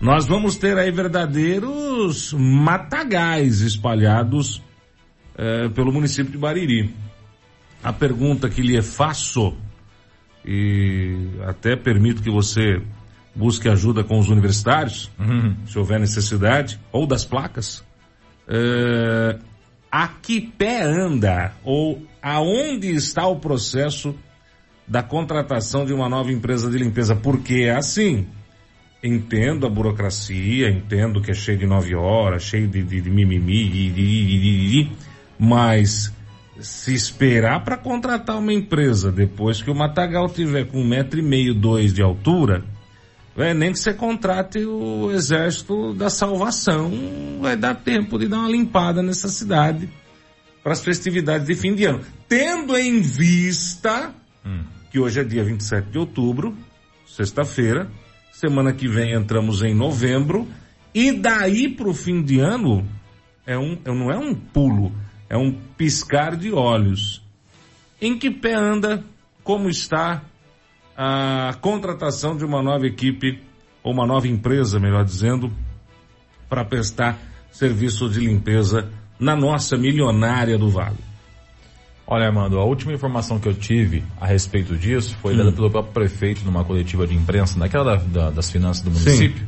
[0.00, 4.62] nós vamos ter aí verdadeiros matagais espalhados
[5.36, 6.94] eh, pelo município de Bariri.
[7.82, 9.54] A pergunta que lhe faço,
[10.44, 12.82] e até permito que você
[13.38, 15.54] busque ajuda com os universitários, Uhum.
[15.64, 17.84] se houver necessidade, ou das placas,
[18.48, 19.38] eh,
[19.90, 24.14] a que pé anda, ou aonde está o processo
[24.86, 27.14] da contratação de uma nova empresa de limpeza?
[27.14, 28.26] Porque é assim,
[29.02, 33.90] entendo a burocracia, entendo que é cheio de nove horas, cheio de, de, de mimimi,
[33.90, 34.90] de,
[35.38, 36.12] mas
[36.58, 41.22] se esperar para contratar uma empresa depois que o matagal tiver com um metro e
[41.22, 42.64] meio, dois de altura,
[43.38, 46.90] é, nem que você contrate o exército da salvação,
[47.40, 49.88] vai dar tempo de dar uma limpada nessa cidade
[50.62, 52.00] para as festividades de fim de ano.
[52.28, 54.12] Tendo em vista
[54.90, 56.56] que hoje é dia 27 de outubro,
[57.06, 57.88] sexta-feira,
[58.32, 60.46] semana que vem entramos em novembro,
[60.94, 62.86] e daí para o fim de ano
[63.46, 64.92] é um, é- não é um pulo,
[65.28, 67.22] é um piscar de olhos.
[68.00, 69.04] Em que pé anda,
[69.42, 70.22] como está
[71.00, 73.40] a contratação de uma nova equipe,
[73.84, 75.52] ou uma nova empresa, melhor dizendo,
[76.48, 77.16] para prestar
[77.52, 80.96] serviço de limpeza na nossa milionária do Vale.
[82.04, 85.38] Olha, Armando, a última informação que eu tive a respeito disso foi Hum.
[85.38, 89.46] dada pelo próprio prefeito numa coletiva de imprensa, naquela da- da- das finanças do município.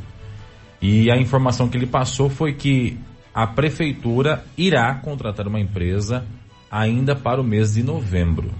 [0.80, 2.96] E a informação que ele passou foi que
[3.34, 6.24] a prefeitura irá contratar uma empresa
[6.70, 8.50] ainda para o mês de novembro,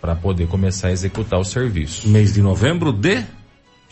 [0.00, 2.08] para poder começar a executar o serviço.
[2.08, 3.24] Mês de novembro de?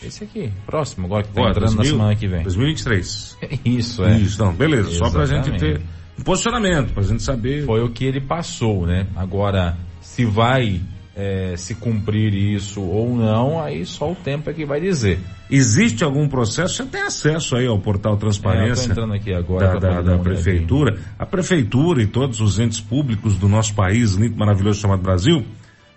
[0.03, 2.43] Esse aqui, próximo, agora que está Agora, entrando 2000, na semana que vem.
[2.43, 3.37] 2023.
[3.65, 4.17] Isso, é.
[4.19, 4.91] Isso, não, beleza.
[4.91, 5.79] Só pra gente Exatamente.
[5.79, 5.81] ter
[6.19, 7.65] um posicionamento, pra gente saber.
[7.65, 9.07] Foi o que ele passou, né?
[9.15, 10.79] Agora, se vai
[11.15, 15.17] é, se cumprir isso ou não, aí só o tempo é que vai dizer.
[15.49, 16.75] Existe algum processo?
[16.75, 20.17] Você tem acesso aí ao portal É, Transparência tô entrando aqui agora da, da- da
[20.19, 20.99] prefeitura.
[21.17, 25.43] A prefeitura e todos os entes públicos do nosso país, lindo, maravilhoso chamado Brasil,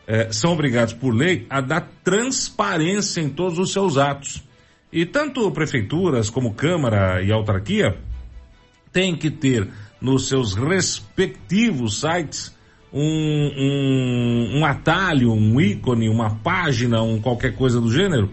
[0.06, 4.42] eh, são obrigados por lei a dar transparência em todos os seus atos.
[4.92, 7.96] E tanto prefeituras como Câmara e autarquia
[8.92, 9.68] têm que ter
[10.00, 12.54] nos seus respectivos sites
[12.92, 13.00] um,
[13.56, 18.30] um, um atalho, um ícone, uma página, um qualquer coisa do gênero,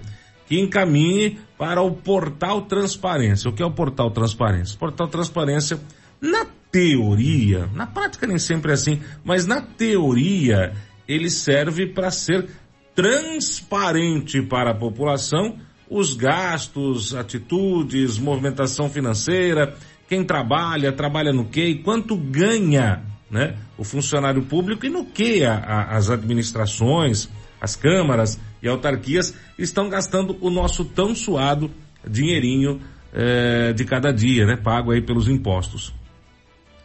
[0.47, 3.49] que encaminhe para o portal Transparência.
[3.49, 4.77] O que é o portal Transparência?
[4.77, 5.79] Portal Transparência,
[6.19, 10.73] na teoria, na prática nem sempre é assim, mas na teoria,
[11.07, 12.47] ele serve para ser
[12.95, 15.57] transparente para a população
[15.89, 19.73] os gastos, atitudes, movimentação financeira,
[20.09, 23.55] quem trabalha, trabalha no que e quanto ganha, né?
[23.77, 27.29] O funcionário público e no que a- a- as administrações,
[27.61, 31.71] as câmaras e autarquias estão gastando o nosso tão suado
[32.05, 32.81] dinheirinho
[33.13, 34.57] eh, de cada dia, né?
[34.57, 35.93] Pago aí pelos impostos.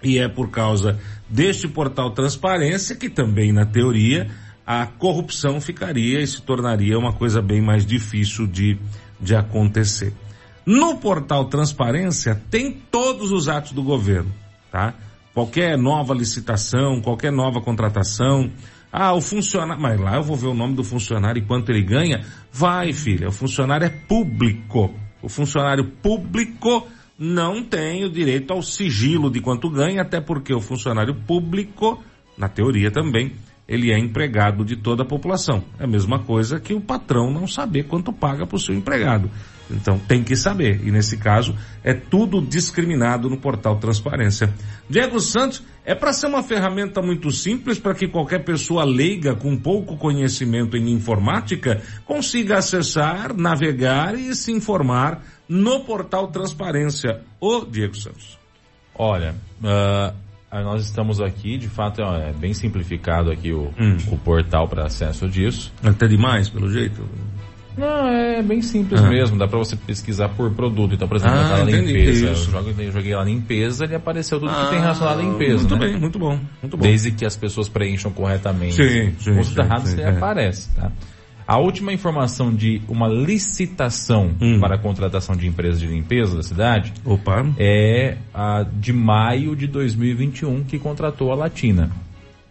[0.03, 4.29] E é por causa deste portal Transparência que também, na teoria,
[4.67, 8.79] a corrupção ficaria e se tornaria uma coisa bem mais difícil de,
[9.21, 10.13] de acontecer.
[10.65, 14.33] No portal Transparência tem todos os atos do governo,
[14.71, 14.95] tá?
[15.35, 18.51] Qualquer nova licitação, qualquer nova contratação.
[18.93, 21.83] Ah, o funcionário, mas lá eu vou ver o nome do funcionário e quanto ele
[21.83, 22.25] ganha.
[22.53, 24.95] Vai, filha, o funcionário é público.
[25.23, 26.87] O funcionário público
[27.19, 32.03] não tem o direito ao sigilo de quanto ganha, até porque o funcionário público,
[32.37, 33.33] na teoria também,
[33.67, 35.65] ele é empregado de toda a população.
[35.79, 39.31] É a mesma coisa que o patrão não saber quanto paga para o seu empregado.
[39.71, 40.81] Então tem que saber.
[40.85, 44.53] E nesse caso é tudo discriminado no portal Transparência.
[44.89, 49.57] Diego Santos é para ser uma ferramenta muito simples para que qualquer pessoa leiga com
[49.57, 57.23] pouco conhecimento em informática consiga acessar, navegar e se informar no portal Transparência.
[57.41, 58.39] Ô Diego Santos.
[58.95, 60.13] Olha, ah,
[60.61, 63.97] nós estamos aqui, de fato é é bem simplificado aqui o, Hum.
[64.09, 65.73] o portal para acesso disso.
[65.83, 67.03] Até demais, pelo jeito.
[67.77, 69.09] Não, é bem simples Ah.
[69.09, 70.95] mesmo, dá para você pesquisar por produto.
[70.95, 74.65] Então, por exemplo, Ah, eu limpeza, eu joguei, joguei lá limpeza e apareceu tudo Ah,
[74.65, 75.59] que tem relacionado à limpeza.
[75.61, 75.87] muito né?
[75.87, 76.83] bem, muito bom, muito bom.
[76.83, 79.63] Desde que as pessoas preencham corretamente Sim, sim, os sim, sim,
[79.97, 80.11] você é.
[80.11, 80.93] aparece, tá?
[81.53, 84.59] A última informação de uma licitação Hum.
[84.59, 87.45] para a contratação de empresas de limpeza da cidade Opa.
[87.59, 91.91] é a de maio de 2021 que contratou a Latina.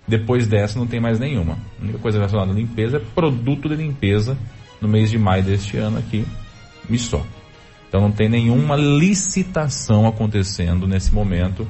[0.07, 1.57] Depois dessa não tem mais nenhuma.
[1.79, 4.37] A única coisa relacionada à limpeza é produto de limpeza
[4.79, 6.23] no mês de maio deste ano aqui
[6.87, 7.25] e só.
[7.89, 11.67] Então não tem nenhuma licitação acontecendo nesse momento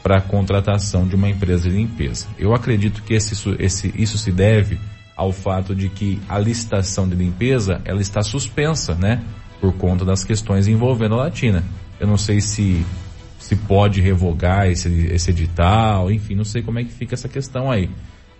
[0.00, 2.28] para a contratação de uma empresa de limpeza.
[2.38, 4.78] Eu acredito que esse, esse- isso se deve
[5.18, 9.22] ao fato de que a licitação de limpeza ela está suspensa, né?
[9.60, 11.64] por conta das questões envolvendo a Latina.
[11.98, 12.84] Eu não sei se
[13.38, 17.70] se pode revogar esse, esse edital, enfim, não sei como é que fica essa questão
[17.70, 17.88] aí.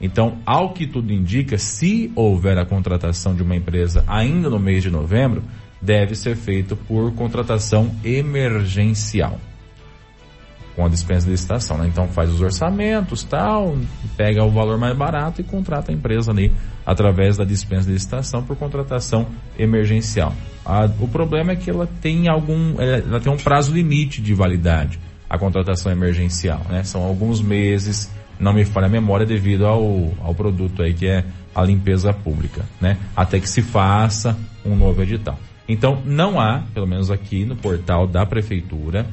[0.01, 4.83] Então, ao que tudo indica, se houver a contratação de uma empresa ainda no mês
[4.83, 5.43] de novembro,
[5.81, 9.41] deve ser feito por contratação emergencial.
[10.79, 11.89] Com a dispensa de licitação, né?
[11.89, 13.77] Então faz os orçamentos, tal,
[14.17, 16.53] pega o valor mais barato e contrata a empresa ali
[16.87, 19.27] através da dispensa de licitação por contratação
[19.59, 20.33] emergencial.
[20.65, 25.01] A, o problema é que ela tem algum, ela tem um prazo limite de validade,
[25.29, 26.85] a contratação emergencial, né?
[26.85, 28.09] São alguns meses,
[28.39, 32.65] não me falha a memória devido ao, ao produto aí que é a limpeza pública,
[32.81, 32.99] né?
[33.17, 35.41] Até que se faça um novo edital.
[35.69, 39.05] Então, não há, pelo menos aqui no portal da prefeitura,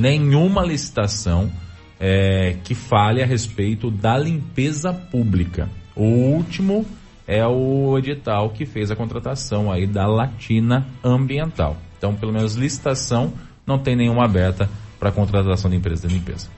[0.00, 1.50] nenhuma licitação
[1.98, 5.68] é, que fale a respeito da limpeza pública.
[5.94, 6.86] O último
[7.26, 11.76] é o edital que fez a contratação aí da Latina Ambiental.
[11.98, 13.32] Então, pelo menos licitação
[13.66, 16.48] não tem nenhuma aberta para contratação de empresa de limpeza.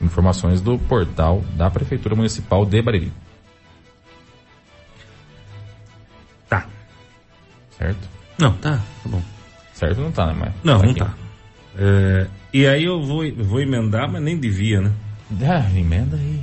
[0.00, 3.12] Informações do portal da Prefeitura Municipal de Bariri.
[6.48, 6.66] Tá.
[7.78, 8.08] Certo?
[8.38, 9.22] Não, tá, tá bom.
[9.74, 10.98] Certo não tá, né, mas Não, tá não aqui.
[11.00, 11.21] tá.
[11.78, 14.92] É, e aí eu vou, vou emendar, mas nem devia, né?
[15.42, 16.40] Ah, emenda aí.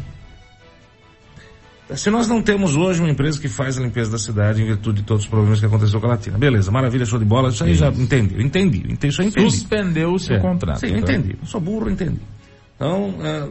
[1.95, 5.01] Se nós não temos hoje uma empresa que faz a limpeza da cidade em virtude
[5.01, 6.37] de todos os problemas que aconteceu com a Latina.
[6.37, 7.99] Beleza, maravilha, show de bola, isso aí já Isso.
[8.01, 9.51] entendi, eu entendi, entendi, isso aí entendi.
[9.51, 10.39] Suspendeu o seu É.
[10.39, 10.79] contrato.
[10.81, 11.13] Sim, eu tá?
[11.13, 11.35] entendi.
[11.41, 12.19] Eu sou burro, entendi.
[12.75, 13.47] Então, é,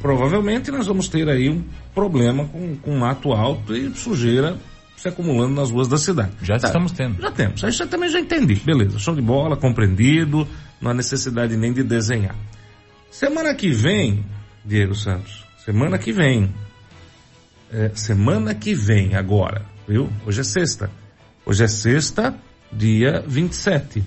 [0.00, 4.56] provavelmente nós vamos ter aí um problema com, com mato alto e sujeira
[4.96, 6.30] se acumulando nas ruas da cidade.
[6.42, 6.68] Já Tá.
[6.68, 7.20] estamos tendo.
[7.20, 7.60] Já temos.
[7.64, 8.54] Isso eu também já entendi.
[8.64, 10.46] Beleza, show de bola, compreendido,
[10.80, 12.36] não há necessidade nem de desenhar.
[13.10, 14.24] Semana que vem,
[14.64, 16.52] Diego Santos, semana que vem,
[17.72, 20.10] é, semana que vem agora, viu?
[20.26, 20.90] Hoje é sexta.
[21.44, 22.34] Hoje é sexta,
[22.72, 24.04] dia 27.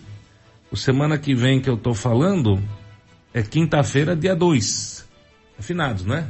[0.71, 2.61] O semana que vem que eu tô falando
[3.33, 5.05] é quinta-feira, dia 2.
[5.59, 6.25] É finados, não é?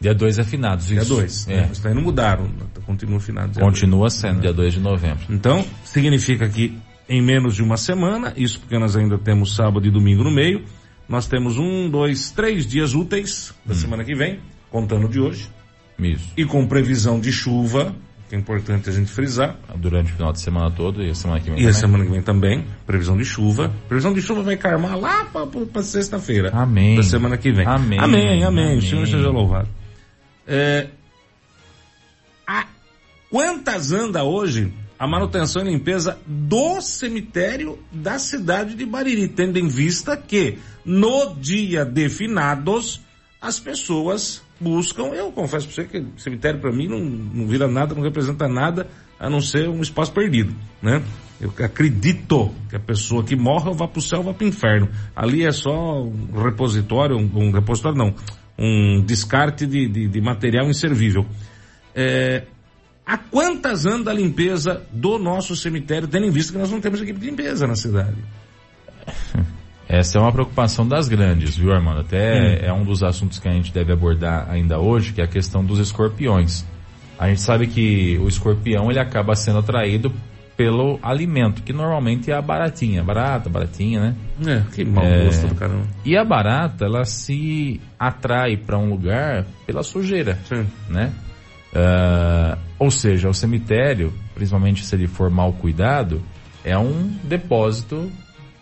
[0.00, 1.14] Dia 2 é finados, Dia isso.
[1.14, 1.48] 2.
[1.48, 1.68] É.
[1.72, 2.50] Isso aí não mudaram,
[2.84, 3.52] continua finados.
[3.52, 3.74] dia dois.
[3.74, 5.24] Continua sendo dia 2 de novembro.
[5.30, 6.76] Então, significa que
[7.08, 10.64] em menos de uma semana, isso porque nós ainda temos sábado e domingo no meio,
[11.08, 14.40] nós temos um, dois, três dias úteis da semana que vem,
[14.70, 15.48] contando de hoje,
[15.98, 16.30] Isso.
[16.36, 17.94] e com previsão de chuva,
[18.28, 21.40] que é importante a gente frisar, Durante o final de semana todo e a semana
[21.40, 21.74] que vem e a também.
[21.80, 23.70] semana que vem também, previsão de chuva.
[23.86, 26.50] Previsão de chuva vai carmar lá para sexta-feira.
[26.54, 26.96] Amém.
[26.96, 27.66] Da semana que vem.
[27.66, 27.98] Amém.
[28.00, 28.64] Amém, amém.
[28.64, 28.78] Amém.
[28.78, 29.68] O Senhor seja louvado.
[30.46, 30.88] É,
[32.46, 32.66] a-
[33.30, 34.72] quantas anda hoje
[35.04, 41.34] a manutenção e limpeza do cemitério da cidade de Bariri, tendo em vista que no
[41.34, 43.02] dia de finados
[43.38, 47.94] as pessoas buscam, eu confesso para você que cemitério para mim não, não vira nada,
[47.94, 48.88] não representa nada
[49.20, 51.02] a não ser um espaço perdido, né?
[51.38, 54.88] Eu acredito que a pessoa que morre vá para o céu vá para o inferno.
[55.14, 58.14] Ali é só um repositório, um, um repositório não,
[58.58, 61.26] um descarte de, de, de material inservível.
[61.94, 62.44] É,
[63.06, 67.00] a quantas anda a limpeza do nosso cemitério, tendo em vista que nós não temos
[67.02, 68.16] equipe de limpeza na cidade?
[69.86, 72.00] Essa é uma preocupação das grandes, viu, Armando?
[72.00, 75.28] Até é um dos assuntos que a gente deve abordar ainda hoje, que é a
[75.28, 76.64] questão dos escorpiões.
[77.18, 80.10] A gente sabe que o escorpião ele acaba sendo atraído
[80.56, 84.14] pelo alimento, que normalmente é a baratinha, barata, baratinha, né?
[84.46, 85.24] É, que mau É.
[85.26, 85.86] gosto do caramba.
[86.04, 90.66] E a barata, ela se atrai para um lugar pela sujeira, Sim.
[90.88, 91.12] né?
[91.74, 96.22] Ah, ou seja, o cemitério, principalmente se ele for mal cuidado,
[96.62, 98.12] é um depósito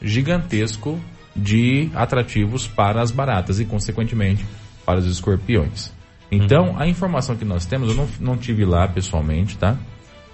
[0.01, 0.97] gigantesco
[1.35, 4.47] de atrativos para as baratas e, consequentemente,
[4.87, 5.93] para os escorpiões.
[6.31, 9.77] Então, a informação que nós temos, eu não, não tive lá pessoalmente, tá?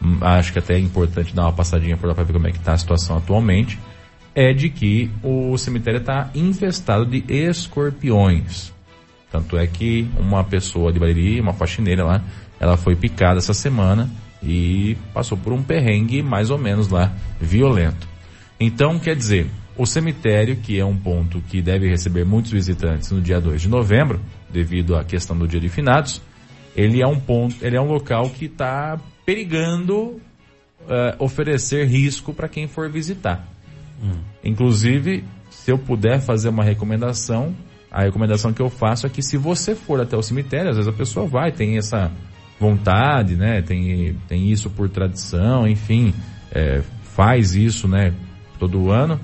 [0.02, 2.52] Hum, Acho que até é importante dar uma passadinha por lá para ver como é
[2.52, 3.78] que está a situação atualmente.
[4.34, 8.70] É de que o cemitério está infestado de escorpiões.
[9.32, 12.22] Tanto é que uma pessoa de Bariri, uma faxineira lá,
[12.60, 14.08] ela foi picada essa semana
[14.42, 18.08] e passou por um perrengue mais ou menos lá violento.
[18.60, 19.46] Então, quer dizer,
[19.76, 23.68] o cemitério, que é um ponto que deve receber muitos visitantes no dia 2 de
[23.68, 26.20] novembro, devido à questão do dia de finados,
[26.74, 30.20] ele é um ponto, ele é um local que está perigando
[30.88, 33.46] eh, oferecer risco para quem for visitar.
[34.44, 37.54] Inclusive, se eu puder fazer uma recomendação,
[37.90, 40.88] a recomendação que eu faço é que se você for até o cemitério, às vezes
[40.92, 42.10] a pessoa vai, tem essa
[42.58, 43.62] vontade, né?
[43.62, 46.14] Tem, tem isso por tradição, enfim,
[46.52, 48.12] é, faz isso, né?
[48.58, 49.20] Todo ano,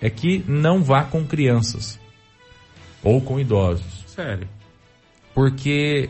[0.00, 1.98] é que não vá com crianças
[3.02, 4.48] ou com idosos, Sério.
[5.34, 6.08] porque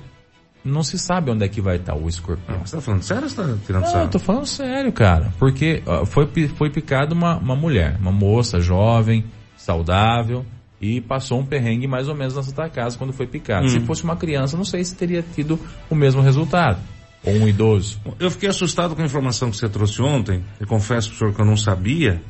[0.64, 2.60] não se sabe onde é que vai estar o escorpião.
[2.64, 5.32] Você tá falando sério ou você tá tirando Não, eu tô falando sério, cara.
[5.38, 9.24] Porque ó, foi, foi picada uma, uma mulher, uma moça jovem,
[9.56, 10.44] saudável,
[10.80, 13.66] e passou um perrengue mais ou menos na Santa Casa quando foi picada.
[13.66, 13.68] Hum.
[13.68, 15.58] Se fosse uma criança, não sei se teria tido
[15.90, 16.80] o mesmo resultado.
[17.24, 18.00] Ou um idoso.
[18.18, 20.42] Eu fiquei assustado com a informação que você trouxe ontem.
[20.60, 22.22] Eu confesso senhor que eu não sabia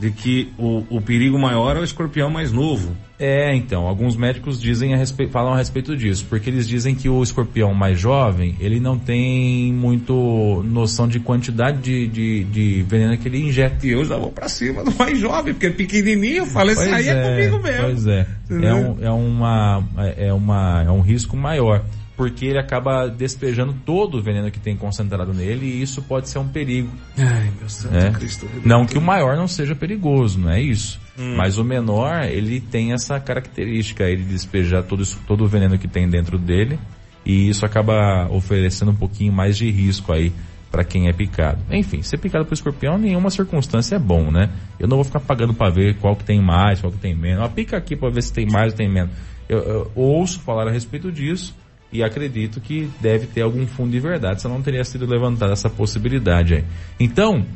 [0.00, 2.96] de que o, o perigo maior é o escorpião mais novo.
[3.18, 7.08] É, então, alguns médicos dizem a respeito, falam a respeito disso, porque eles dizem que
[7.08, 13.18] o escorpião mais jovem, ele não tem muito noção de quantidade de, de, de veneno
[13.18, 13.84] que ele injeta.
[13.84, 17.08] E eu já vou pra cima do mais jovem, porque é pequenininho, falei, isso aí
[17.08, 17.84] é, comigo mesmo.
[17.86, 18.26] Pois é.
[18.50, 19.84] É, um, é, uma,
[20.16, 21.84] é, uma, é um risco maior,
[22.18, 26.40] porque ele acaba despejando todo o veneno que tem concentrado nele e isso pode ser
[26.40, 26.90] um perigo.
[27.16, 28.10] Ai, meu Santo né?
[28.10, 28.48] Cristo.
[28.64, 31.00] Não que o maior não seja perigoso, não é isso.
[31.16, 31.36] Hum.
[31.36, 35.86] Mas o menor, ele tem essa característica, ele despejar todo, isso- todo o veneno que
[35.86, 36.76] tem dentro dele
[37.24, 40.32] e isso acaba oferecendo um pouquinho mais de risco aí
[40.72, 41.60] para quem é picado.
[41.70, 44.50] Enfim, ser picado por escorpião em nenhuma circunstância é bom, né?
[44.80, 47.44] Eu não vou ficar pagando para ver qual que tem mais, qual que tem menos.
[47.44, 49.12] Ah, pica aqui para ver se tem mais ou tem menos.
[49.48, 51.54] Eu, eu ouço falar a respeito disso
[51.92, 55.70] e acredito que deve ter algum fundo de verdade, senão não teria sido levantada essa
[55.70, 56.64] possibilidade aí.
[57.00, 57.46] Então,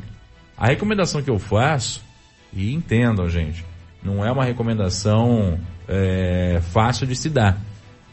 [0.57, 2.03] a recomendação que eu faço,
[2.51, 3.65] e entendam, gente,
[4.03, 7.59] não é uma recomendação é, fácil de se dar.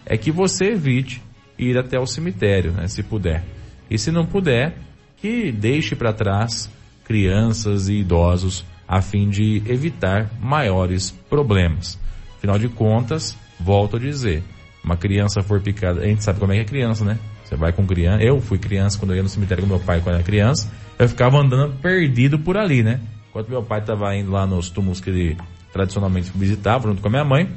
[0.04, 1.22] É que você evite
[1.58, 3.44] ir até o cemitério, né, se puder.
[3.90, 4.74] E se não puder,
[5.16, 6.70] que deixe para trás
[7.04, 11.98] crianças e idosos a fim de evitar maiores problemas.
[12.36, 14.42] Afinal de contas, volto a dizer,
[14.82, 17.18] uma criança for picada, a gente sabe como é que é criança, né?
[17.44, 20.00] Você vai com criança, eu fui criança quando eu ia no cemitério com meu pai
[20.00, 23.00] quando era criança, eu ficava andando perdido por ali, né?
[23.28, 25.36] Enquanto meu pai estava indo lá nos túmulos que ele
[25.72, 27.48] tradicionalmente visitava junto com a minha mãe,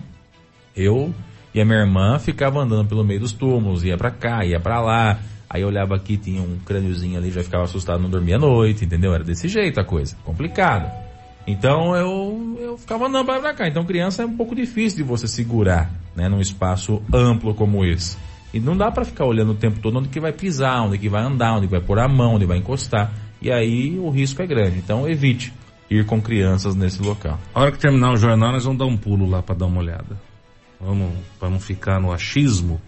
[0.76, 1.14] eu
[1.54, 4.82] e a minha irmã ficava andando pelo meio dos túmulos, ia pra cá, ia pra
[4.82, 5.20] lá.
[5.50, 8.86] Aí eu olhava aqui, tinha um crâniozinho ali, já ficava assustado, não dormia à noite,
[8.86, 9.14] entendeu?
[9.14, 11.03] Era desse jeito a coisa, complicado.
[11.46, 13.68] Então eu, eu ficava andando e pra cá.
[13.68, 18.18] Então criança é um pouco difícil de você segurar, né, num espaço amplo como esse.
[18.54, 21.10] E não dá pra ficar olhando o tempo todo onde que vai pisar, onde que
[21.10, 23.12] vai andar, onde vai pôr a mão, onde vai encostar.
[23.42, 24.78] E aí o risco é grande.
[24.78, 25.52] Então evite
[25.90, 27.40] ir com crianças nesse local.
[27.54, 29.80] A hora que terminar o jornal, nós vamos dar um pulo lá para dar uma
[29.80, 30.18] olhada.
[30.80, 32.80] Vamos, para não ficar no achismo,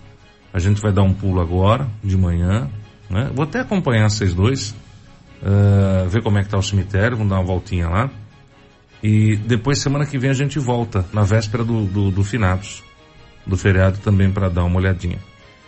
[0.53, 2.69] a gente vai dar um pulo agora, de manhã.
[3.09, 3.29] Né?
[3.33, 4.75] Vou até acompanhar vocês dois,
[5.43, 8.09] eh, ver como é que tá o cemitério, vamos dar uma voltinha lá.
[9.07, 12.83] E depois, semana que vem, a gente volta, na véspera do, do, do finados,
[13.45, 15.19] do feriado também, para dar uma olhadinha.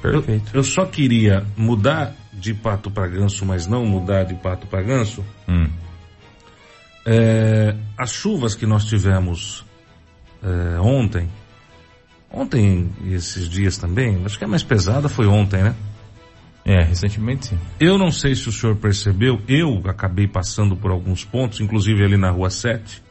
[0.01, 0.49] Perfeito.
[0.55, 4.81] Eu, eu só queria mudar de pato para ganso, mas não mudar de pato para
[4.81, 5.23] ganso.
[5.47, 5.69] Hum.
[7.05, 9.63] É, as chuvas que nós tivemos
[10.41, 11.29] é, ontem,
[12.31, 15.75] ontem e esses dias também, acho que a mais pesada foi ontem, né?
[16.65, 17.59] É, recentemente sim.
[17.79, 22.17] Eu não sei se o senhor percebeu, eu acabei passando por alguns pontos, inclusive ali
[22.17, 23.05] na rua 7.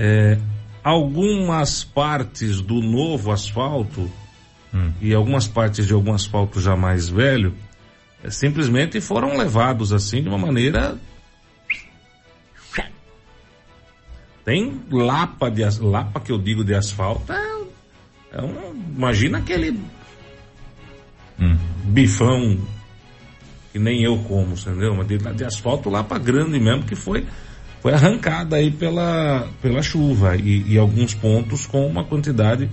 [0.00, 0.38] É,
[0.82, 4.08] algumas partes do novo asfalto
[4.72, 4.92] Hum.
[5.00, 7.54] e algumas partes de algum asfalto já mais velho
[8.22, 10.96] é, simplesmente foram levados assim de uma maneira.
[14.44, 17.32] Tem lapa de lapa que eu digo de asfalto.
[17.32, 17.58] É,
[18.32, 19.78] é um, imagina aquele
[21.40, 21.56] Hum.
[21.84, 22.58] bifão
[23.72, 24.94] que nem eu como, entendeu?
[24.94, 27.24] Mas de, de asfalto lá para grande mesmo que foi
[27.80, 32.68] foi arrancada aí pela pela chuva e, e alguns pontos com uma quantidade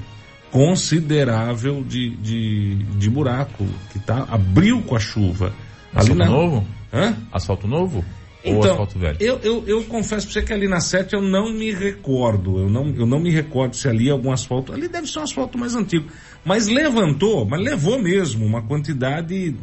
[0.51, 5.51] considerável de, de, de buraco que tá abriu com a chuva.
[5.93, 6.67] Asfalto na- novo?
[6.93, 7.15] Hã?
[7.31, 8.03] Asfalto novo?
[8.43, 9.17] Ou Então, asfalto velho?
[9.19, 12.59] eu, eu, eu confesso pra você que ali na 7 eu não me recordo.
[12.59, 14.71] Eu não, eu não me recordo se ali é algum asfalto.
[14.71, 16.07] Ali deve ser um asfalto mais antigo.
[16.45, 19.55] Mas levantou, mas levou mesmo uma quantidade.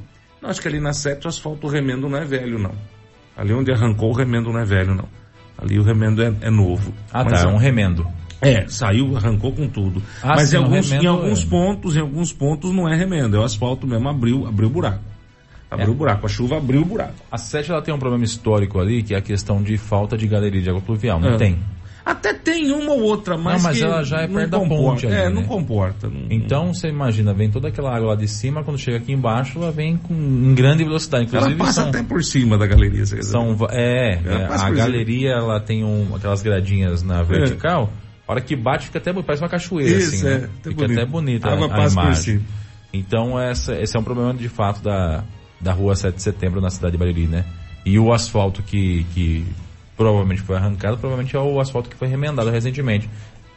[0.43, 2.72] Não, acho que ali na 7 o asfalto remendo não é velho, não.
[3.36, 5.09] Ali onde arrancou o remendo não é velho, não.
[5.62, 6.92] Ali o remendo é, é novo.
[7.12, 8.06] Ah, Mas tá, é um remendo.
[8.40, 10.02] é, saiu, arrancou com tudo.
[10.22, 13.36] Ah, Mas sim, em, alguns, em alguns é- pontos, em alguns pontos não é remendo,
[13.36, 14.98] é o asfalto mesmo, abriu, abriu o buraco.
[15.70, 15.90] Abriu É.
[15.90, 17.14] o buraco, a chuva abriu o buraco.
[17.30, 20.26] A 7 ela tem um problema histórico ali, que é a questão de falta de
[20.26, 21.18] galeria de água pluvial.
[21.20, 21.36] Não É.
[21.38, 21.58] tem.
[22.05, 24.84] Até tem uma ou outra, mas, Não, mas ela já é perto da comporta.
[24.84, 25.30] ponte ali, É, né?
[25.30, 26.09] não comporta.
[26.09, 29.59] não- Então você imagina, vem toda aquela água lá de cima, quando chega aqui embaixo,
[29.59, 31.26] ela vem com em grande velocidade.
[31.26, 34.64] ela Inclusive passa são, até por cima da galeria, você são é, Ela é, passa
[34.64, 34.86] a por cima.
[34.86, 37.92] galeria ela tem um, aquelas gradinhas na vertical.
[38.26, 39.98] A hora que bate fica até parece uma cachoeira É.
[39.98, 40.48] Isso, assim, é, né?
[40.61, 40.98] até Fica bonito.
[41.00, 42.22] até bonita A água a, a passa por imagem.
[42.22, 42.42] cima.
[42.92, 45.24] Então essa, esse é um problema de fato da,
[45.61, 47.44] da rua 7 de setembro na cidade de Bariri, né?
[47.86, 49.44] E o asfalto que, que
[50.03, 53.09] provavelmente foi arrancado, provavelmente é o asfalto que foi remendado recentemente.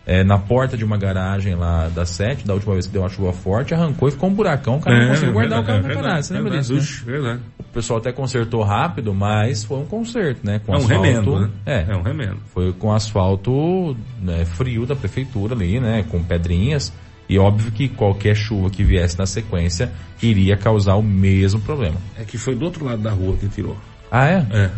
[0.08, 3.10] é, na porta de uma garagem lá da sete, da última vez que deu uma
[3.10, 5.82] chuva forte, arrancou e ficou um buracão, o cara não É, conseguiu guardar verdade, o
[5.82, 6.24] carro é no parado.
[6.24, 7.40] Você lembra verdade, disso, né?
[7.60, 10.62] O pessoal até consertou rápido, mas foi um conserto, né?
[10.64, 11.50] Com É um asfalto, remendo, né?
[11.66, 12.38] É, É um remendo.
[12.54, 16.06] foi com asfalto né, frio da prefeitura ali, né?
[16.12, 16.94] Com pedrinhas.
[17.28, 19.92] E óbvio que qualquer chuva que viesse na sequência
[20.22, 21.96] iria causar o mesmo problema.
[22.20, 23.76] É que foi do outro lado da rua que tirou.
[24.12, 24.46] Ah, é?
[24.52, 24.70] É.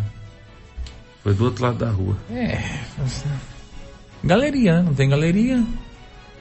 [1.28, 2.16] Foi do outro lado da rua.
[2.32, 2.58] É.
[4.24, 5.62] Galeria, não tem galeria.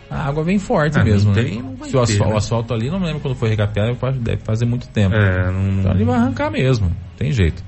[0.09, 1.33] A água vem forte Ah, não mesmo.
[1.35, 1.43] né?
[1.43, 2.27] tem, não vai Se o, ter, né?
[2.27, 5.17] o asfalto ali, não lembro quando foi recapeado, deve fazer muito tempo.
[5.17, 5.81] É, não.
[5.81, 7.65] Então ele vai arrancar mesmo, tem jeito.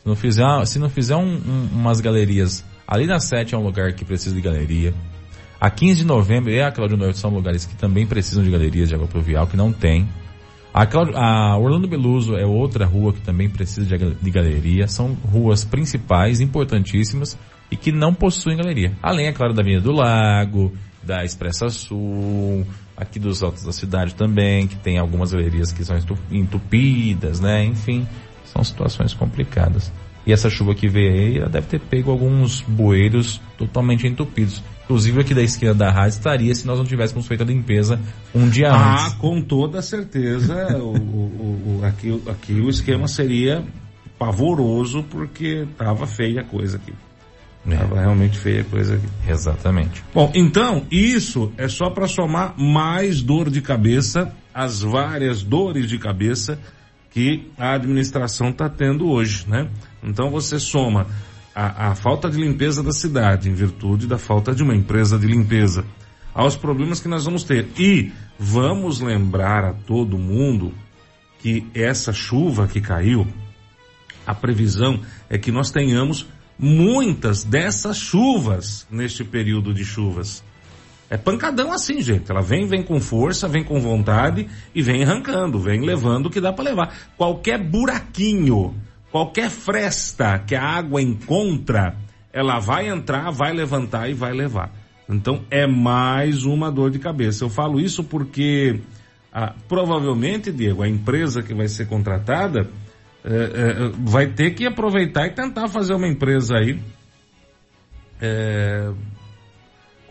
[0.00, 3.62] Se não fizer, se não fizer um- um- umas galerias, ali na 7 é um
[3.62, 4.92] lugar que precisa de galeria.
[5.60, 8.88] A 15 de novembro e a Cláudio Norte são lugares que também precisam de galerias
[8.88, 10.08] de água pluvial, que não tem.
[10.76, 14.86] A, a Orlando Beluso é outra rua que também precisa de, de galeria.
[14.86, 17.38] São ruas principais, importantíssimas,
[17.70, 18.92] e que não possuem galeria.
[19.02, 24.14] Além, é claro, da Avenida do Lago, da Expressa Sul, aqui dos altos da cidade
[24.14, 25.96] também, que tem algumas galerias que são
[26.30, 27.64] entupidas, né?
[27.64, 28.06] Enfim,
[28.44, 29.90] são situações complicadas.
[30.26, 34.62] E essa chuva que veio aí, ela deve ter pego alguns bueiros totalmente entupidos.
[34.86, 37.98] Inclusive aqui da esquina da rádio estaria se nós não tivéssemos feito a limpeza
[38.34, 39.14] um dia Ah, antes.
[39.18, 43.64] com toda certeza, o, o- o- aqui, aqui o esquema seria
[44.18, 46.92] pavoroso porque tava feia a coisa aqui.
[47.68, 47.76] É.
[47.76, 49.06] Tava realmente feia a coisa aqui.
[49.28, 50.02] Exatamente.
[50.14, 55.98] Bom, então, isso é só para somar mais dor de cabeça, as várias dores de
[55.98, 56.58] cabeça
[57.10, 59.68] que a administração está tendo hoje, né?
[60.02, 61.06] Então você soma
[61.56, 65.26] a, a falta de limpeza da cidade, em virtude da falta de uma empresa de
[65.26, 65.86] limpeza,
[66.34, 67.66] aos problemas que nós vamos ter.
[67.78, 70.74] E vamos lembrar a todo mundo
[71.38, 73.26] que essa chuva que caiu,
[74.26, 75.00] a previsão
[75.30, 76.26] é que nós tenhamos
[76.58, 80.44] muitas dessas chuvas neste período de chuvas.
[81.08, 82.30] É pancadão assim, gente.
[82.30, 86.40] Ela vem, vem com força, vem com vontade e vem arrancando, vem levando o que
[86.40, 86.94] dá para levar.
[87.16, 88.74] Qualquer buraquinho,
[89.16, 91.96] qualquer fresta que a água encontra,
[92.30, 94.70] ela vai entrar, vai levantar e vai levar.
[95.08, 97.42] Então é mais uma dor de cabeça.
[97.42, 98.78] Eu falo isso porque
[99.32, 102.68] ah, provavelmente, Diego, a empresa que vai ser contratada
[103.24, 106.78] eh, eh, vai ter que aproveitar e tentar fazer uma empresa aí
[108.20, 108.92] eh,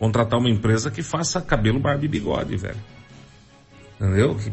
[0.00, 2.82] contratar uma empresa que faça cabelo, barba e bigode, velho.
[4.00, 4.34] Entendeu?
[4.34, 4.52] Que,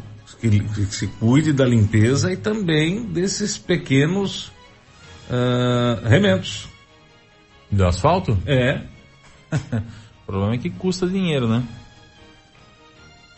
[0.50, 4.52] que- que se cuide da limpeza e também desses pequenos
[5.30, 6.68] ah, remendos.
[7.72, 8.38] Do asfalto?
[8.46, 8.82] É.
[10.24, 11.62] O problema é que custa dinheiro, né?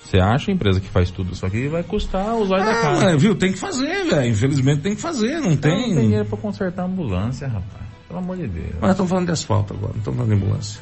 [0.03, 2.82] Você acha a empresa que faz tudo isso aqui vai custar os olhos da Ah,
[2.82, 3.06] cara.
[3.14, 3.34] mas, viu?
[3.36, 4.30] Tem que fazer, velho.
[4.32, 5.84] Infelizmente tem que fazer, não Não tem.
[5.86, 7.84] tem dinheiro pra consertar a ambulância, rapaz.
[8.08, 8.76] Pelo amor de Deus.
[8.80, 10.82] Mas estamos falando de asfalto agora, não estamos falando de ambulância.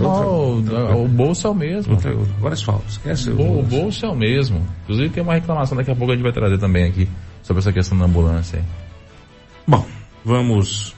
[0.00, 1.94] Não, o, o bolso é o mesmo.
[1.94, 3.30] outra- Agora asfalto, esquece.
[3.30, 4.66] O, o bolso é o mesmo.
[4.84, 7.08] Inclusive tem uma reclamação daqui a pouco a gente vai trazer também aqui
[7.42, 8.62] sobre essa questão da ambulância.
[9.66, 9.84] Bom,
[10.24, 10.94] vamos.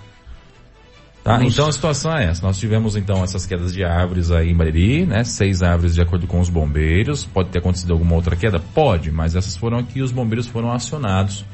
[1.24, 1.36] Tá?
[1.36, 2.46] Vamos- Então a situação é essa.
[2.46, 5.24] Nós tivemos então essas quedas de árvores aí em Bariri, né?
[5.24, 7.24] Seis árvores de acordo com os bombeiros.
[7.24, 8.58] Pode ter acontecido alguma outra queda?
[8.58, 11.44] Pode, mas essas foram aqui os bombeiros foram acionados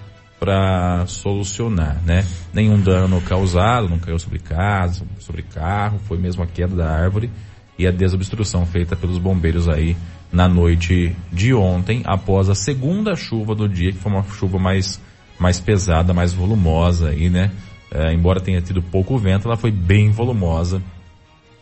[0.44, 2.22] para solucionar, né?
[2.52, 7.30] Nenhum dano causado, não caiu sobre casa, sobre carro, foi mesmo a queda da árvore
[7.78, 9.96] e a desobstrução feita pelos bombeiros aí
[10.30, 15.00] na noite de ontem, após a segunda chuva do dia, que foi uma chuva mais,
[15.38, 17.50] mais pesada, mais volumosa aí, né?
[17.90, 20.82] É, embora tenha tido pouco vento, ela foi bem volumosa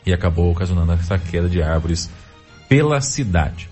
[0.04, 2.10] e acabou ocasionando essa queda de árvores
[2.68, 3.71] pela cidade.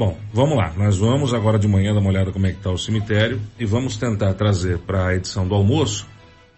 [0.00, 0.72] Bom, vamos lá.
[0.78, 3.66] Nós vamos agora de manhã dar uma olhada como é que está o cemitério e
[3.66, 6.06] vamos tentar trazer para a edição do almoço,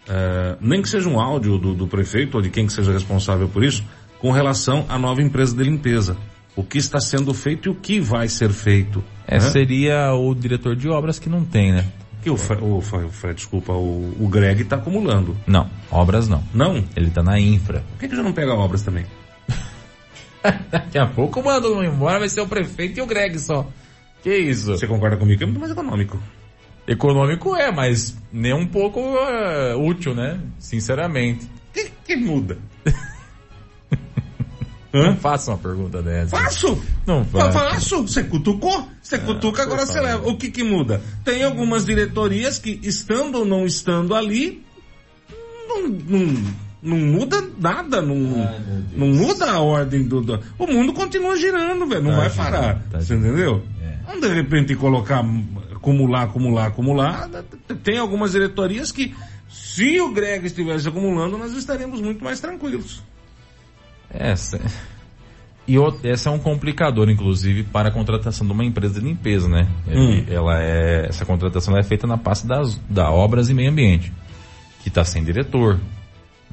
[0.07, 3.49] eh, nem que seja um áudio do, do prefeito ou de quem que seja responsável
[3.49, 3.83] por isso,
[4.21, 6.15] com relação à nova empresa de limpeza.
[6.55, 9.03] O que está sendo feito e o que vai ser feito.
[9.27, 9.39] É, né?
[9.41, 11.85] seria o diretor de obras que não tem, né?
[12.21, 15.35] Que o, Fre- o, o Fred, desculpa, o, o Greg está acumulando.
[15.45, 16.41] Não, obras não.
[16.53, 16.81] Não?
[16.95, 17.83] Ele tá na infra.
[17.91, 19.03] Por que, que já não pega obras também?
[20.69, 23.67] Daqui a pouco o Mando embora vai ser o prefeito e o Greg só.
[24.21, 24.77] Que isso?
[24.77, 26.21] Você concorda comigo que é muito mais econômico.
[26.87, 30.39] Econômico é, mas nem um pouco é, útil, né?
[30.59, 31.45] Sinceramente.
[31.45, 32.57] O que, que muda?
[34.93, 36.37] Não faça uma pergunta dessa.
[36.37, 36.79] Faço!
[37.07, 37.59] Não Fa- faça.
[37.71, 38.01] Faço!
[38.03, 38.87] Você cutucou?
[39.01, 40.29] Você cutuca, agora você leva.
[40.29, 41.01] O que que muda?
[41.25, 44.63] Tem algumas diretorias que, estando ou não estando ali,
[45.67, 46.43] não, não,
[46.83, 48.15] não muda nada, não,
[48.95, 52.51] não muda a ordem do, do- O mundo continua girando, velho, não Tá vai girando,
[52.51, 52.83] parar.
[52.91, 53.63] tá você entendeu?
[53.81, 54.11] É.
[54.13, 55.23] Não de repente colocar,
[55.73, 57.29] acumular, acumular, acumular.
[57.83, 59.15] Tem algumas diretorias que,
[59.49, 63.01] se o Greg estivesse acumulando, nós estaríamos muito mais tranquilos.
[64.09, 64.59] É, se-
[65.65, 69.47] E o- esse é um complicador, inclusive, para a contratação de uma empresa de limpeza,
[69.47, 69.65] né?
[69.87, 74.11] Ele- Ela é, essa contratação é feita na pasta das, da Obras e Meio Ambiente,
[74.81, 75.79] que está sem diretor,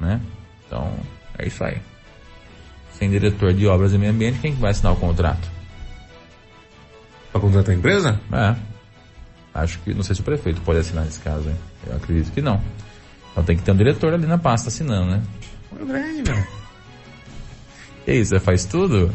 [0.01, 0.19] né?
[0.65, 0.91] Então,
[1.37, 1.81] é isso aí.
[2.93, 5.49] Sem diretor de Obras e Meio Ambiente, quem que vai assinar o contrato?
[7.31, 8.19] Para contratar a empresa?
[8.33, 8.55] É.
[9.53, 11.55] Acho que, não sei se o prefeito pode assinar nesse caso, hein?
[11.87, 12.61] Eu acredito que não.
[13.31, 15.23] Então tem que ter um diretor ali na pasta assinando, né?
[15.69, 16.43] Foi grande, meu.
[18.07, 19.13] E aí, você faz tudo?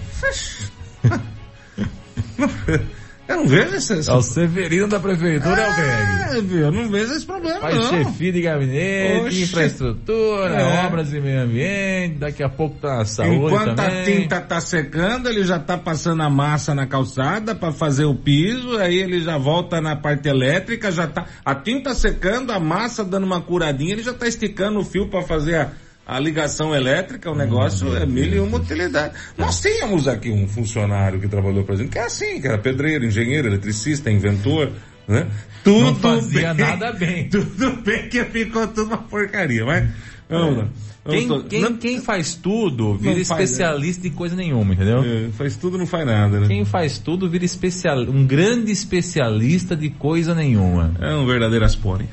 [3.29, 3.93] Eu não vejo esse...
[3.95, 4.11] esse...
[4.11, 6.39] É o Severino da prefeitura, é o Greg.
[6.39, 6.59] É, viu?
[6.61, 7.89] Eu não vejo esse problema, Faz não.
[7.91, 9.43] chefia de gabinete, Oxe.
[9.43, 10.87] infraestrutura, É.
[10.87, 14.01] obras e meio ambiente, daqui a pouco tá a saúde Enquanto também.
[14.01, 18.15] a tinta tá secando, ele já tá passando a massa na calçada para fazer o
[18.15, 23.05] piso, aí ele já volta na parte elétrica, já tá a tinta secando, a massa
[23.05, 25.71] dando uma curadinha, ele já tá esticando o fio para fazer a,
[26.07, 29.15] a ligação elétrica, o negócio é mil e uma utilidade.
[29.37, 33.05] Nós tínhamos aqui um funcionário que trabalhou pra gente, que é assim, que era pedreiro,
[33.05, 34.71] engenheiro, eletricista, inventor,
[35.09, 35.27] né?
[35.65, 37.27] Tudo Não fazia bem, nada bem.
[37.31, 39.89] Tudo bem que ficou tudo uma porcaria, mas
[40.29, 40.69] vamos lá.
[41.05, 45.05] Vamos Quem, quem- não- quem faz tudo vira faz, especialista em coisa nenhuma, entendeu?
[45.05, 46.49] É, faz tudo, não faz nada, né?
[46.49, 50.93] Quem faz tudo vira especial, um grande especialista de coisa nenhuma.
[51.01, 52.09] É um verdadeiro aspone.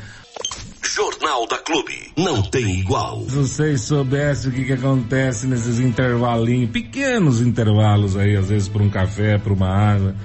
[0.87, 2.11] Jornal da Clube.
[2.17, 3.23] Não tem igual.
[3.23, 8.81] Se vocês soubessem o que, que acontece nesses intervalinhos, pequenos intervalos aí, às vezes por
[8.81, 10.15] um café, por uma água.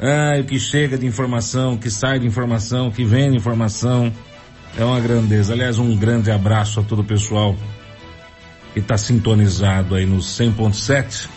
[0.00, 3.36] Ah, o que chega de informação, o que sai de informação, o que vem de
[3.36, 4.12] informação.
[4.76, 5.52] É uma grandeza.
[5.52, 7.54] Aliás, um grande abraço a todo o pessoal
[8.72, 11.28] que está sintonizado aí no 100.7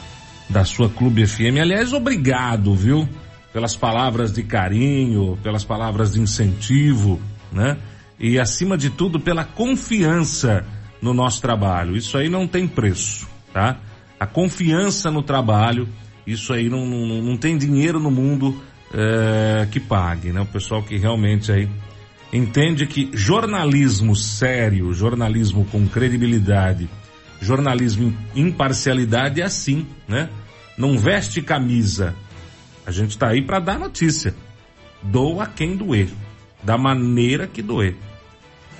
[0.49, 1.59] da sua Clube FM.
[1.61, 3.07] Aliás, obrigado, viu?
[3.51, 7.19] Pelas palavras de carinho, pelas palavras de incentivo,
[7.51, 7.77] né?
[8.19, 10.65] E acima de tudo, pela confiança
[11.01, 11.95] no nosso trabalho.
[11.95, 13.77] Isso aí não tem preço, tá?
[14.19, 15.87] A confiança no trabalho,
[16.25, 18.61] isso aí não, não, não tem dinheiro no mundo
[18.93, 20.41] eh, que pague, né?
[20.41, 21.69] O pessoal que realmente aí
[22.31, 26.89] entende que jornalismo sério, jornalismo com credibilidade,
[27.41, 30.29] jornalismo imparcialidade é assim, né?
[30.77, 32.15] Não veste camisa.
[32.85, 34.33] A gente está aí para dar notícia.
[35.03, 36.09] Doa quem doer,
[36.65, 37.95] da maneira que doer.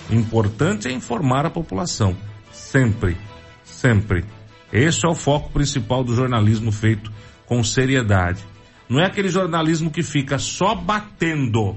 [0.10, 2.18] Importante é informar a população,
[2.52, 3.16] sempre,
[3.64, 4.26] sempre.
[4.74, 7.12] Esse é o foco principal do jornalismo feito
[7.46, 8.44] com seriedade.
[8.90, 11.76] Não é aquele jornalismo que fica só batendo.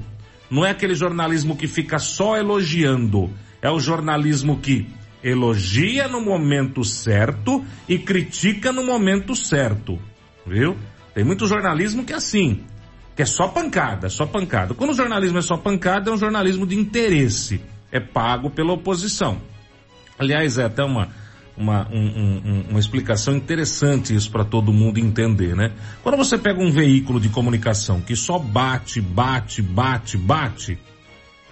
[0.50, 3.30] Não é aquele jornalismo que fica só elogiando.
[3.62, 4.88] É o jornalismo que
[5.22, 9.98] elogia no momento certo e critica no momento certo.
[10.46, 10.76] Viu?
[11.14, 12.64] Tem muito jornalismo que é assim,
[13.18, 14.74] que é só pancada, só pancada.
[14.74, 17.60] Quando o jornalismo é só pancada, é um jornalismo de interesse.
[17.90, 19.38] É pago pela oposição.
[20.16, 21.08] Aliás, é até uma,
[21.56, 25.72] uma, um- um- um- uma explicação interessante isso para todo mundo entender, né?
[26.00, 30.78] Quando você pega um veículo de comunicação que só bate, bate, bate, bate,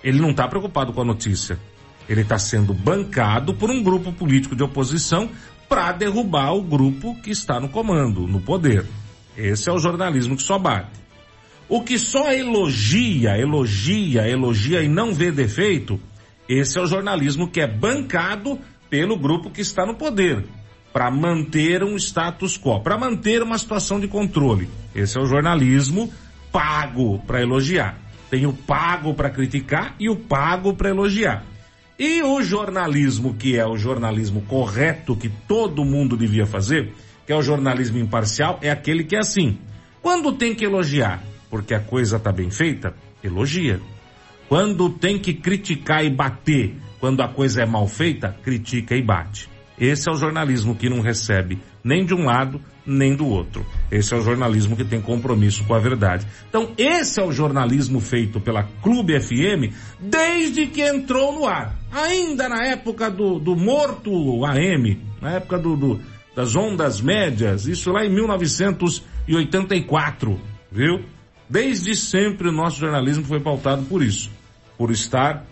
[0.04, 1.58] ele não está preocupado com a notícia.
[2.08, 5.28] Ele está sendo bancado por um grupo político de oposição
[5.68, 8.86] para derrubar o grupo que está no comando, no poder.
[9.36, 11.05] Esse é o jornalismo que só bate.
[11.68, 16.00] O que só elogia, elogia, elogia e não vê defeito,
[16.48, 18.58] esse é o jornalismo que é bancado
[18.88, 20.44] pelo grupo que está no poder,
[20.92, 24.68] para manter um status quo, para manter uma situação de controle.
[24.94, 26.12] Esse é o jornalismo
[26.52, 27.98] pago para elogiar.
[28.30, 31.44] Tem o pago para criticar e o pago para elogiar.
[31.98, 36.92] E o jornalismo, que é o jornalismo correto que todo mundo devia fazer,
[37.26, 39.58] que é o jornalismo imparcial, é aquele que é assim.
[40.00, 43.80] Quando tem que elogiar, porque a coisa está bem feita, elogia.
[44.48, 49.48] Quando tem que criticar e bater, quando a coisa é mal feita, critica e bate.
[49.78, 53.64] Esse é o jornalismo que não recebe nem de um lado, nem do outro.
[53.90, 56.26] Esse é o jornalismo que tem compromisso com a verdade.
[56.48, 61.76] Então, esse é o jornalismo feito pela Clube FM desde que entrou no ar.
[61.92, 66.00] Ainda na época do, do morto AM, na época do, do-
[66.34, 70.38] das ondas médias, isso lá em 1984,
[70.70, 71.00] viu?
[71.48, 74.30] Desde sempre o nosso jornalismo foi pautado por isso,
[74.76, 75.44] por estar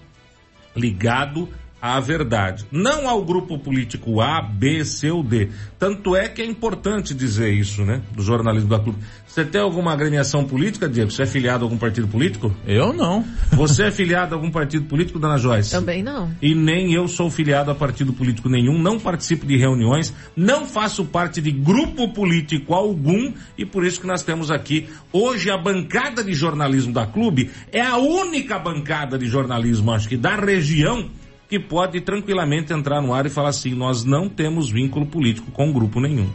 [0.75, 1.49] ligado
[1.85, 5.51] à verdade, não ao grupo político A, B, C ou D.
[5.79, 8.01] Tanto é que é importante dizer isso, né?
[8.13, 9.01] Do jornalismo da clube.
[9.27, 11.11] Você tem alguma agremiação política, Diego?
[11.11, 12.51] Você é filiado a algum partido político?
[12.67, 13.23] Eu não.
[13.53, 15.73] Você é filiado a algum partido político, dona Joyce?
[15.73, 16.31] Também não.
[16.41, 21.05] E nem eu sou filiado a partido político nenhum, não participo de reuniões, não faço
[21.05, 26.25] parte de grupo político algum e por isso que nós temos aqui hoje a bancada
[26.25, 31.11] de jornalismo da clube é a única bancada de jornalismo, acho que da região
[31.49, 35.73] que pode tranquilamente entrar no ar e falar assim, nós não temos vínculo político com
[35.73, 36.31] grupo nenhum.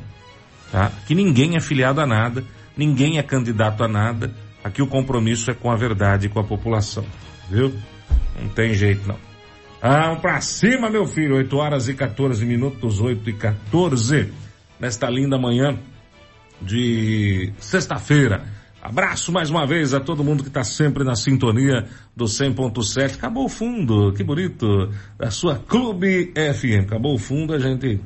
[0.72, 0.92] Tá?
[1.08, 2.44] Que ninguém é filiado a nada,
[2.78, 4.34] ninguém é candidato a nada.
[4.64, 7.06] Aqui o compromisso é com a verdade e com a população.
[7.50, 7.74] Viu?
[8.40, 9.18] Não tem jeito não.
[9.82, 11.38] Ah, pra cima, meu filho.
[11.38, 14.32] 8 horas e 14 minutos, 8 e 14.
[14.80, 15.78] Nesta linda manhã
[16.62, 18.59] de sexta-feira.
[18.82, 23.16] Abraço mais uma vez a todo mundo que está sempre na sintonia do 100.7.
[23.16, 24.90] Acabou o fundo, que bonito.
[25.18, 26.86] Da sua Clube FM.
[26.86, 28.00] Acabou o fundo, a gente.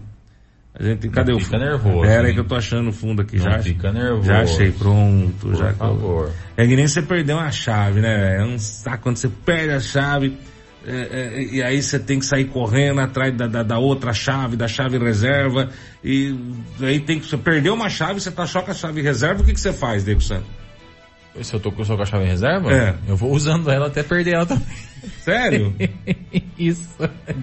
[0.74, 1.08] A gente.
[1.10, 1.70] Cadê Não o fica fundo?
[1.70, 3.60] nervoso, Pera aí que eu tô achando o fundo aqui Não já.
[3.60, 4.24] fica nervoso.
[4.26, 5.34] Já achei, pronto.
[5.40, 6.32] Por já favor.
[6.58, 8.38] É que nem você perder uma chave, né?
[8.42, 10.36] É um saco quando você perde a chave.
[10.88, 10.92] é,
[11.40, 14.68] é, e aí você tem que sair correndo atrás da, da, da outra chave, da
[14.68, 15.70] chave reserva,
[16.04, 16.36] e
[16.82, 19.46] aí tem que, você perdeu uma chave, você tá só com a chave reserva, o
[19.46, 20.63] que que você faz, Diego Santos?
[21.42, 22.96] Se eu tô com só com a chave em reserva, É.
[23.08, 24.64] eu vou usando ela até perder ela também.
[25.24, 25.74] Sério?
[26.58, 26.90] Isso.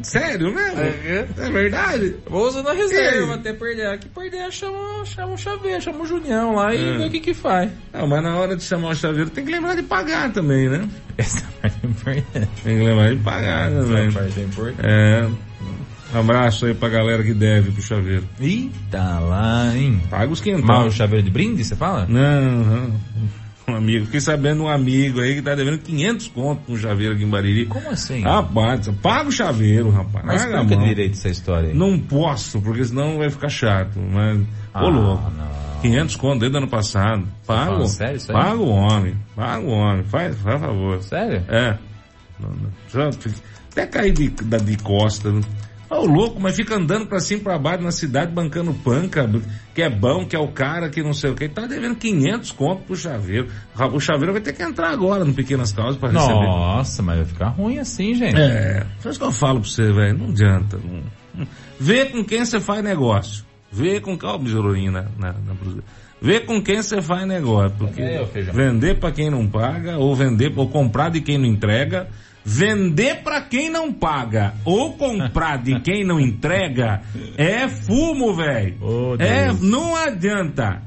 [0.03, 0.81] Sério mesmo?
[0.81, 1.27] É.
[1.39, 2.15] É verdade?
[2.29, 3.35] Vou usando a reserva É.
[3.35, 3.99] até perder ela.
[3.99, 6.99] Que perder, chama, chama o chaveiro, chama o Junião lá e É.
[6.99, 7.71] vê o que que faz.
[7.93, 10.89] Não, mas na hora de chamar o chaveiro tem que lembrar de pagar também, né?
[11.19, 12.49] Essa parte é importante.
[12.63, 14.07] Tem que lembrar de pagar também.
[14.07, 14.87] Essa parte é importante.
[14.89, 15.29] É.
[16.13, 18.25] Abraço aí pra galera que deve pro chaveiro.
[18.41, 20.01] Eita lá, hein?
[20.11, 20.65] Paga os quentão.
[20.65, 22.07] Mas o chaveiro de brinde, você fala?
[22.09, 23.01] Não, não.
[23.69, 24.07] Um amigo.
[24.07, 27.29] Fiquei sabendo um amigo aí que tá devendo 500 conto com um chaveiro aqui em
[27.29, 27.67] Bariri.
[27.67, 28.23] Como assim?
[28.23, 30.25] Rapaz, paga o chaveiro, rapaz.
[30.27, 31.75] Mas a explica direito essa história aí.
[31.75, 33.99] Não posso, porque senão vai ficar chato.
[33.99, 35.31] Mas, ô Ah, louco.
[35.37, 35.51] não.
[35.83, 37.25] 500 conto desde o ano passado.
[37.47, 37.87] Paga.
[37.87, 38.37] sério isso aí?
[38.43, 39.15] Paga o homem.
[39.37, 40.05] Paga o homem.
[40.05, 41.03] Faz, faz favor.
[41.03, 41.43] Sério?
[41.49, 41.79] É.
[42.39, 42.71] Não, não.
[42.93, 43.35] Já fica-
[43.73, 45.31] Até cair de, da, de costa.
[45.31, 45.41] né?
[45.91, 49.29] Ô louco, mas fica andando pra cima e pra baixo na cidade bancando panca,
[49.75, 51.49] que é bom, que é o cara, que não sei o que.
[51.49, 53.49] Tá devendo 500 conto pro chaveiro.
[53.93, 56.33] O chaveiro vai ter que entrar agora no Pequenas Causas pra receber.
[56.33, 58.41] Nossa, mas vai ficar ruim assim, gente.
[58.41, 60.17] É, faz o que eu falo pra você, velho.
[60.17, 60.79] Não adianta.
[60.79, 61.47] Não.
[61.79, 63.45] Vê com quem você faz negócio.
[63.73, 64.29] Vê com quem.
[64.29, 65.55] Ó, o na, na, na.
[66.23, 67.77] Vê com quem você faz negócio.
[67.79, 68.23] Porque É,
[68.53, 72.09] vender pra quem não paga, ou vender, ou comprar de quem não entrega,
[72.51, 77.01] vender pra quem não paga, ou comprar de quem não entrega,
[77.37, 78.77] é fumo, velho.
[78.83, 80.83] Ô, é, não adianta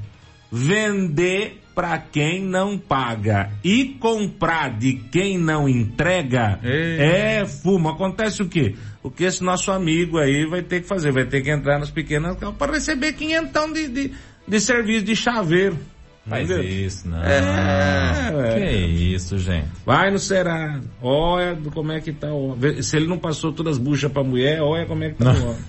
[0.52, 7.00] vender pra quem não paga e comprar de quem não entrega Ei.
[7.00, 7.88] é fumo.
[7.88, 8.76] Acontece o quê?
[9.02, 11.14] O que esse nosso amigo aí vai ter que fazer?
[11.14, 14.12] Vai ter que entrar nas pequenas para receber quinhentão de, de,
[14.46, 15.80] de serviço de chaveiro.
[16.28, 16.64] Faz Entendeu?
[16.70, 17.22] isso, não.
[17.22, 18.88] É, Que velho.
[18.88, 19.68] isso, gente.
[19.86, 22.82] Vai no Será, olha como é que tá o homem.
[22.82, 25.42] Se ele não passou todas as buchas pra mulher, olha como é que tá Não.
[25.42, 25.62] o homem.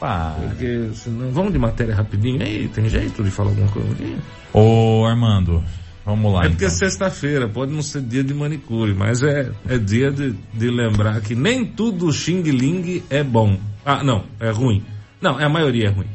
[0.00, 0.36] Pá.
[0.40, 4.16] Porque senão, vamos de matéria rapidinho aí, tem jeito de falar alguma coisa aqui?
[4.54, 5.62] Ô, Armando,
[6.04, 6.78] vamos lá É porque é então.
[6.78, 11.34] sexta-feira, pode não ser dia de manicure, mas é, é dia de, de lembrar que
[11.34, 13.58] nem tudo Xing Ling é bom.
[13.84, 14.82] Ah, não, é ruim.
[15.20, 16.08] Não, a maioria é ruim.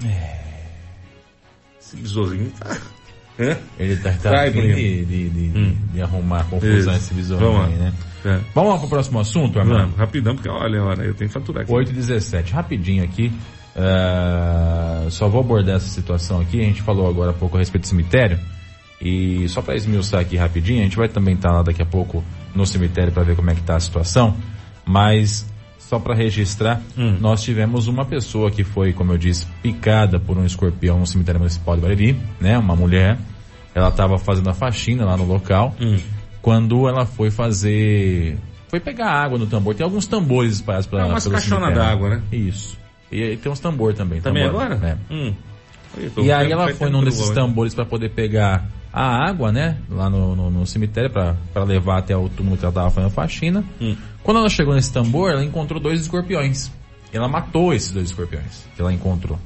[0.00, 0.49] Esse
[1.96, 2.76] besourinho tá...
[3.78, 4.74] Ele tá, tá primo.
[4.74, 5.76] de, de, de, Hum.
[5.94, 6.90] de arrumar confusão Isso.
[6.90, 7.92] esse besouro Vamos aí, né?
[8.24, 8.38] É.
[8.54, 9.78] Vamos lá pro próximo assunto, Armando?
[9.80, 11.72] Vamos, rapidão, porque olha, olha, eu tenho que faturar aqui.
[11.72, 13.32] 8 e 17, rapidinho aqui.
[13.74, 16.60] Ah, só vou abordar essa situação aqui.
[16.60, 18.38] A gente falou agora há pouco a respeito do cemitério.
[19.00, 22.22] E só para esmiuçar aqui rapidinho, a gente vai também estar lá daqui a pouco
[22.54, 24.36] no cemitério para ver como é que tá a situação.
[24.84, 25.46] Mas
[25.90, 27.16] só para registrar, Hum.
[27.20, 31.40] nós tivemos uma pessoa que foi, como eu disse, picada por um escorpião no cemitério
[31.40, 32.56] municipal de Bariri, né?
[32.56, 33.18] Uma mulher.
[33.74, 35.74] Ela estava fazendo a faxina lá no local.
[35.80, 35.98] Hum.
[36.40, 38.38] Quando ela foi fazer,
[38.68, 39.74] foi pegar água no tambor.
[39.74, 42.22] Tem alguns tambores espalhados pela É umas caixonas d'água, né?
[42.30, 42.78] Isso.
[43.10, 44.20] E aí tem uns tambor também.
[44.20, 44.76] Também tambor, agora?
[44.76, 44.96] né?
[45.10, 45.34] Hum.
[46.18, 49.76] E aí ela foi num desses tambores para poder pegar a água, né?
[49.88, 53.64] Lá no, no, no cemitério para levar até o túmulo que ela tava fazendo faxina.
[53.80, 53.96] Hum.
[54.22, 56.70] Quando ela chegou nesse tambor, ela encontrou dois escorpiões.
[57.12, 59.38] E ela matou esses dois escorpiões que ela encontrou.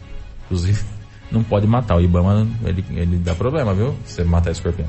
[0.47, 0.83] Inclusive,
[1.31, 1.97] não pode matar.
[1.97, 3.95] O Ibama, ele, ele dá problema, viu?
[4.05, 4.89] Se você matar escorpião.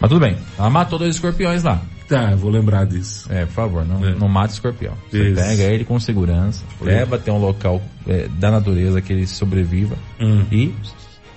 [0.00, 0.36] Mas tudo bem.
[0.58, 1.80] Ela matou dois escorpiões lá.
[2.08, 3.26] Tá, eu vou lembrar disso.
[3.32, 4.14] É, por favor, não, É.
[4.14, 4.92] não mate escorpião.
[5.10, 5.34] Você Isso.
[5.42, 10.44] pega ele com segurança, leva até um local é, da natureza que ele sobreviva Hum.
[10.52, 10.72] e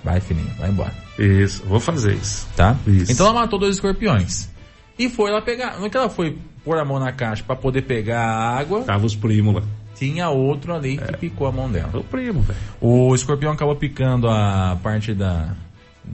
[0.04, 0.92] vai, filhinho, vai embora.
[1.20, 2.48] Isso, vou fazer isso.
[2.56, 2.76] Tá?
[2.86, 3.12] Isso.
[3.12, 4.48] Então ela matou dois escorpiões.
[4.98, 5.78] E foi lá pegar.
[5.78, 9.06] No que ela foi pôr a mão na caixa para poder pegar a água, Tava
[9.06, 9.62] os primos lá.
[9.94, 11.90] tinha outro ali que picou a mão dela.
[11.94, 12.58] É o primo, velho.
[12.80, 15.54] O escorpião acabou picando a parte da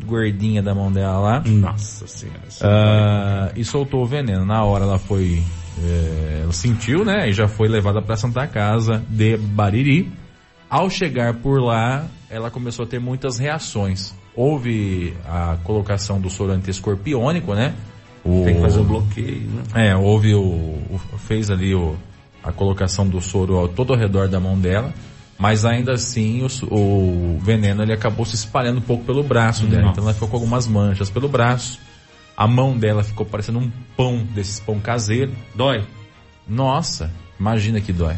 [0.05, 1.43] gordinha da mão dela lá.
[1.47, 2.41] Nossa senhora.
[2.49, 4.45] isso Ah, e soltou o veneno.
[4.45, 5.43] Na hora ela foi,
[5.83, 7.29] é, ela sentiu, né?
[7.29, 10.11] E já foi levada para Santa Casa de Bariri.
[10.77, 14.15] Ao chegar por lá, ela começou a ter muitas reações.
[14.35, 17.75] Houve a colocação do soro antiescorpiônico, né?
[18.25, 19.89] O, Tem que fazer o bloqueio, né?
[19.91, 21.97] É, houve o, o- fez ali o,
[22.45, 24.93] a colocação do soro ao, todo ao redor da mão dela.
[25.39, 29.91] Mas ainda assim o, o veneno ele acabou se espalhando um pouco pelo braço dela.
[29.93, 31.79] Então ela ficou com algumas manchas pelo braço.
[32.37, 35.33] A mão dela ficou parecendo um pão desses pão caseiro.
[35.55, 35.85] Dói.
[36.49, 37.11] Nossa,
[37.41, 38.17] imagina que dói.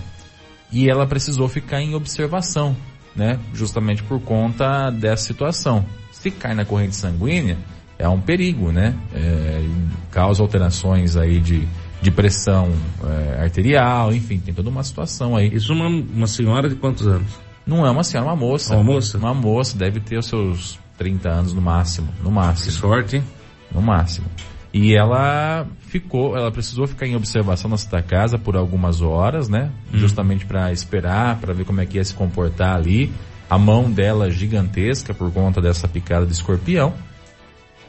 [0.70, 2.76] E ela precisou ficar em observação,
[3.16, 3.38] né?
[3.54, 5.84] Justamente por conta dessa situação.
[6.12, 7.56] Se cai na corrente sanguínea,
[7.98, 8.94] é um perigo, né?
[9.14, 9.64] É,
[10.10, 11.66] causa alterações aí de,
[12.00, 12.72] de pressão
[13.04, 15.48] é, arterial, enfim, tem toda uma situação aí.
[15.52, 17.30] Isso uma, uma senhora de quantos anos?
[17.66, 18.74] Não é uma senhora, é uma moça.
[18.74, 19.18] Uma moça?
[19.18, 23.24] Uma moça, deve ter os seus 30 anos no máximo, no Que máximo, sorte, hein?
[23.72, 24.26] no máximo.
[24.72, 29.70] E ela ficou, ela precisou ficar em observação na Santa Casa por algumas horas, né?
[29.92, 33.10] Justamente para esperar, para ver como é que ia se comportar ali.
[33.48, 36.92] A mão dela gigantesca por conta dessa picada de escorpião.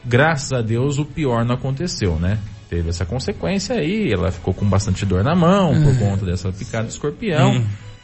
[0.04, 2.38] Graças a Deus o pior não aconteceu, né?
[2.70, 6.86] Teve essa consequência aí, ela ficou com bastante dor na mão por conta dessa picada
[6.86, 7.62] de escorpião.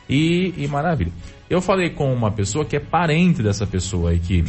[0.08, 1.12] E, e maravilha.
[1.48, 4.44] Eu falei com uma pessoa que é parente dessa pessoa aí que,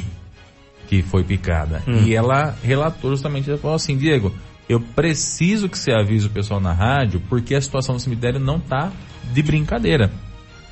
[0.87, 1.83] que foi picada.
[2.05, 4.33] E ela relatou justamente, ela falou assim, Diego,
[4.67, 8.59] eu preciso que você avise o pessoal na rádio, porque a situação no cemitério não
[8.59, 8.91] tá
[9.33, 10.11] de brincadeira.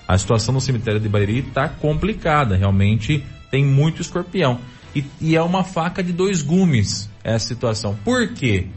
[0.08, 4.60] A situação no cemitério de Bariri tá complicada, realmente tem muito escorpião.
[4.96, 7.98] E, e é uma faca de dois gumes essa situação.
[8.04, 8.68] Por quê?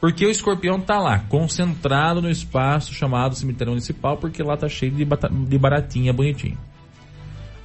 [0.00, 4.92] Porque o escorpião tá lá, concentrado no espaço chamado cemitério municipal, porque lá tá cheio
[4.92, 6.56] de, de baratinha bonitinha.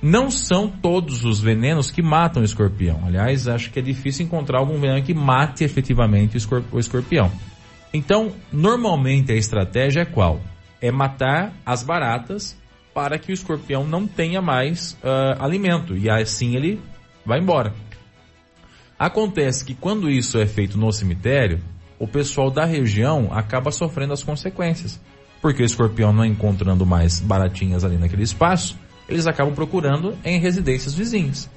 [0.06, 3.02] Não são todos os venenos que matam o escorpião.
[3.08, 7.32] Aliás, acho que é difícil encontrar algum veneno que mate efetivamente o escor- o escorpião.
[7.92, 10.40] Então, normalmente a estratégia é qual?
[10.80, 12.56] É matar as baratas
[12.94, 15.98] para que o escorpião não tenha mais ah, alimento.
[15.98, 16.80] E assim ele
[17.26, 17.74] vai embora.
[19.00, 21.60] Acontece que quando isso é feito no cemitério,
[21.98, 25.02] o pessoal da região acaba sofrendo as consequências.
[25.42, 30.94] Porque o escorpião não encontrando mais baratinhas ali naquele espaço, eles acabam procurando em residências
[30.94, 31.50] vizinhas.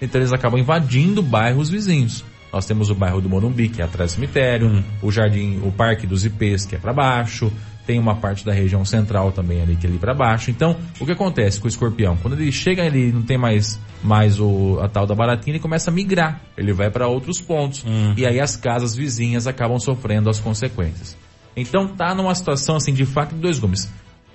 [0.00, 2.24] Então eles acabam invadindo bairros vizinhos.
[2.52, 6.06] Nós temos o bairro do Morumbi, que é atrás do cemitério, o jardim, o Parque
[6.06, 7.50] dos Ipês, que é para baixo,
[7.86, 10.50] tem uma parte da região central também ali que é ali para baixo.
[10.50, 12.16] Então, o que acontece com o escorpião?
[12.16, 15.90] Quando ele chega ali não tem mais mais o, a tal da baratinha, ele começa
[15.90, 16.40] a migrar.
[16.56, 17.84] Ele vai para outros pontos.
[18.16, 21.16] E aí as casas vizinhas acabam sofrendo as consequências.
[21.56, 23.90] Então tá numa situação assim de faca de dois gumes.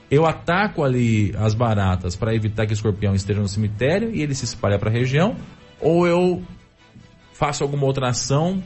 [0.10, 4.34] Eu ataco ali as baratas para evitar que o escorpião esteja no cemitério e ele
[4.34, 5.36] se espalhe para a região,
[5.82, 6.42] ou eu
[7.34, 8.64] faço alguma outra ação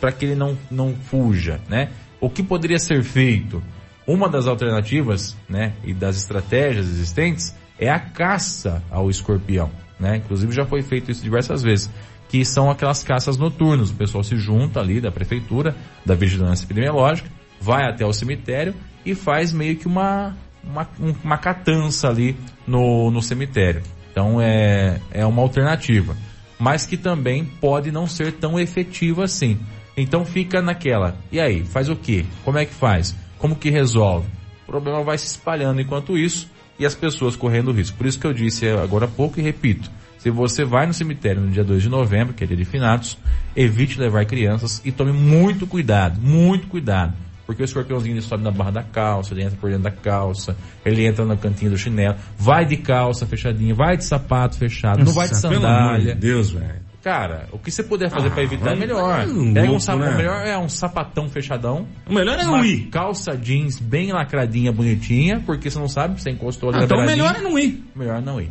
[0.00, 1.90] para que ele não, não fuja, né?
[2.20, 3.62] O que poderia ser feito?
[4.06, 9.70] Uma das alternativas, né, e das estratégias existentes é a caça ao escorpião,
[10.00, 10.16] né?
[10.16, 11.90] Inclusive já foi feito isso diversas vezes,
[12.28, 13.90] que são aquelas caças noturnas.
[13.90, 17.30] O pessoal se junta ali da prefeitura, da vigilância epidemiológica,
[17.60, 18.74] vai até o cemitério
[19.04, 22.36] e faz meio que uma uma, um- uma catança ali
[22.66, 23.82] no, no cemitério.
[24.10, 26.16] Então é, é uma alternativa.
[26.58, 29.58] Mas que também pode não ser tão efetiva assim.
[29.96, 31.16] Então fica naquela.
[31.30, 32.24] E aí, faz o quê?
[32.44, 33.14] Como é que faz?
[33.38, 34.26] Como que resolve?
[34.64, 37.96] O problema vai se espalhando enquanto isso e as pessoas correndo risco.
[37.96, 39.90] Por isso que eu disse agora há pouco e repito.
[40.18, 43.16] Se você vai no cemitério no dia 2 de novembro, que é dia de finados,
[43.54, 47.14] evite levar crianças e tome muito cuidado, muito cuidado.
[47.48, 50.54] Porque o escorpiãozinho ele sobe na barra da calça, ele entra por dentro da calça,
[50.84, 55.12] ele entra no cantinho do chinelo, vai de calça fechadinha, vai de sapato fechado, não
[55.14, 56.14] vai de Nossa, Pelo amor de sandália.
[56.14, 56.86] Deus, velho.
[57.02, 59.00] Cara, o que você puder fazer pra evitar é melhor.
[59.16, 60.16] vai no Pega um louco, sapato, né?
[60.18, 61.86] melhor é um sapatão fechadão.
[62.06, 62.88] O melhor é não ir.
[62.90, 66.98] calça jeans bem lacradinha, bonitinha, porque você não sabe, você encostou ali Ah, na então
[66.98, 67.82] o melhor é não ir.
[67.96, 68.50] Melhor não ir.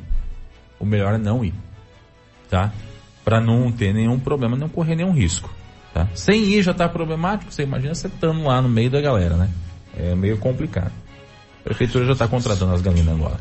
[0.80, 1.54] O melhor é não ir.
[2.50, 2.74] Tá?
[3.24, 5.54] Pra não ter nenhum problema, não correr nenhum risco.
[5.98, 6.08] Tá?
[6.14, 9.50] Sem ir já tá problemático, você imagina você estando lá no meio da galera, né?
[9.98, 10.91] É meio complicado.
[11.62, 13.38] A prefeitura já tá contratando as galinas agora.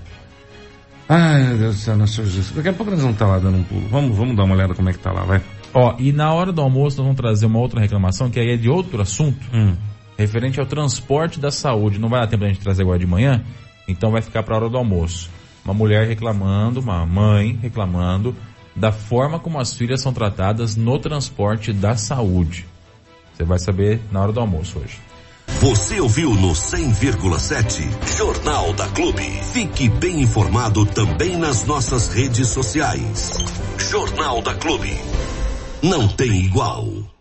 [1.06, 2.52] Ai, meu Deus do céu, nossa Jesus.
[2.52, 3.86] Daqui a pouco nós vamos estar lá dando um pulo.
[3.88, 5.42] Vamos, vamos dar uma olhada como é que tá lá, vai.
[5.74, 8.56] Ó, e na hora do almoço nós vamos trazer uma outra reclamação, que aí é
[8.56, 9.76] de outro assunto, Hum.
[10.16, 11.98] referente ao transporte da saúde.
[11.98, 13.42] Não vai dar tempo da gente trazer agora de manhã,
[13.86, 15.28] então vai ficar para a hora do almoço.
[15.62, 18.34] Uma mulher reclamando, uma mãe reclamando
[18.76, 22.66] da forma como as filhas são tratadas no transporte da saúde.
[23.34, 25.00] Você vai saber na hora do almoço hoje.
[25.60, 29.22] Você ouviu no 100,7 Jornal da Clube.
[29.52, 33.32] Fique bem informado também nas nossas redes sociais.
[33.78, 34.92] Jornal da Clube.
[35.82, 37.15] Não tem igual.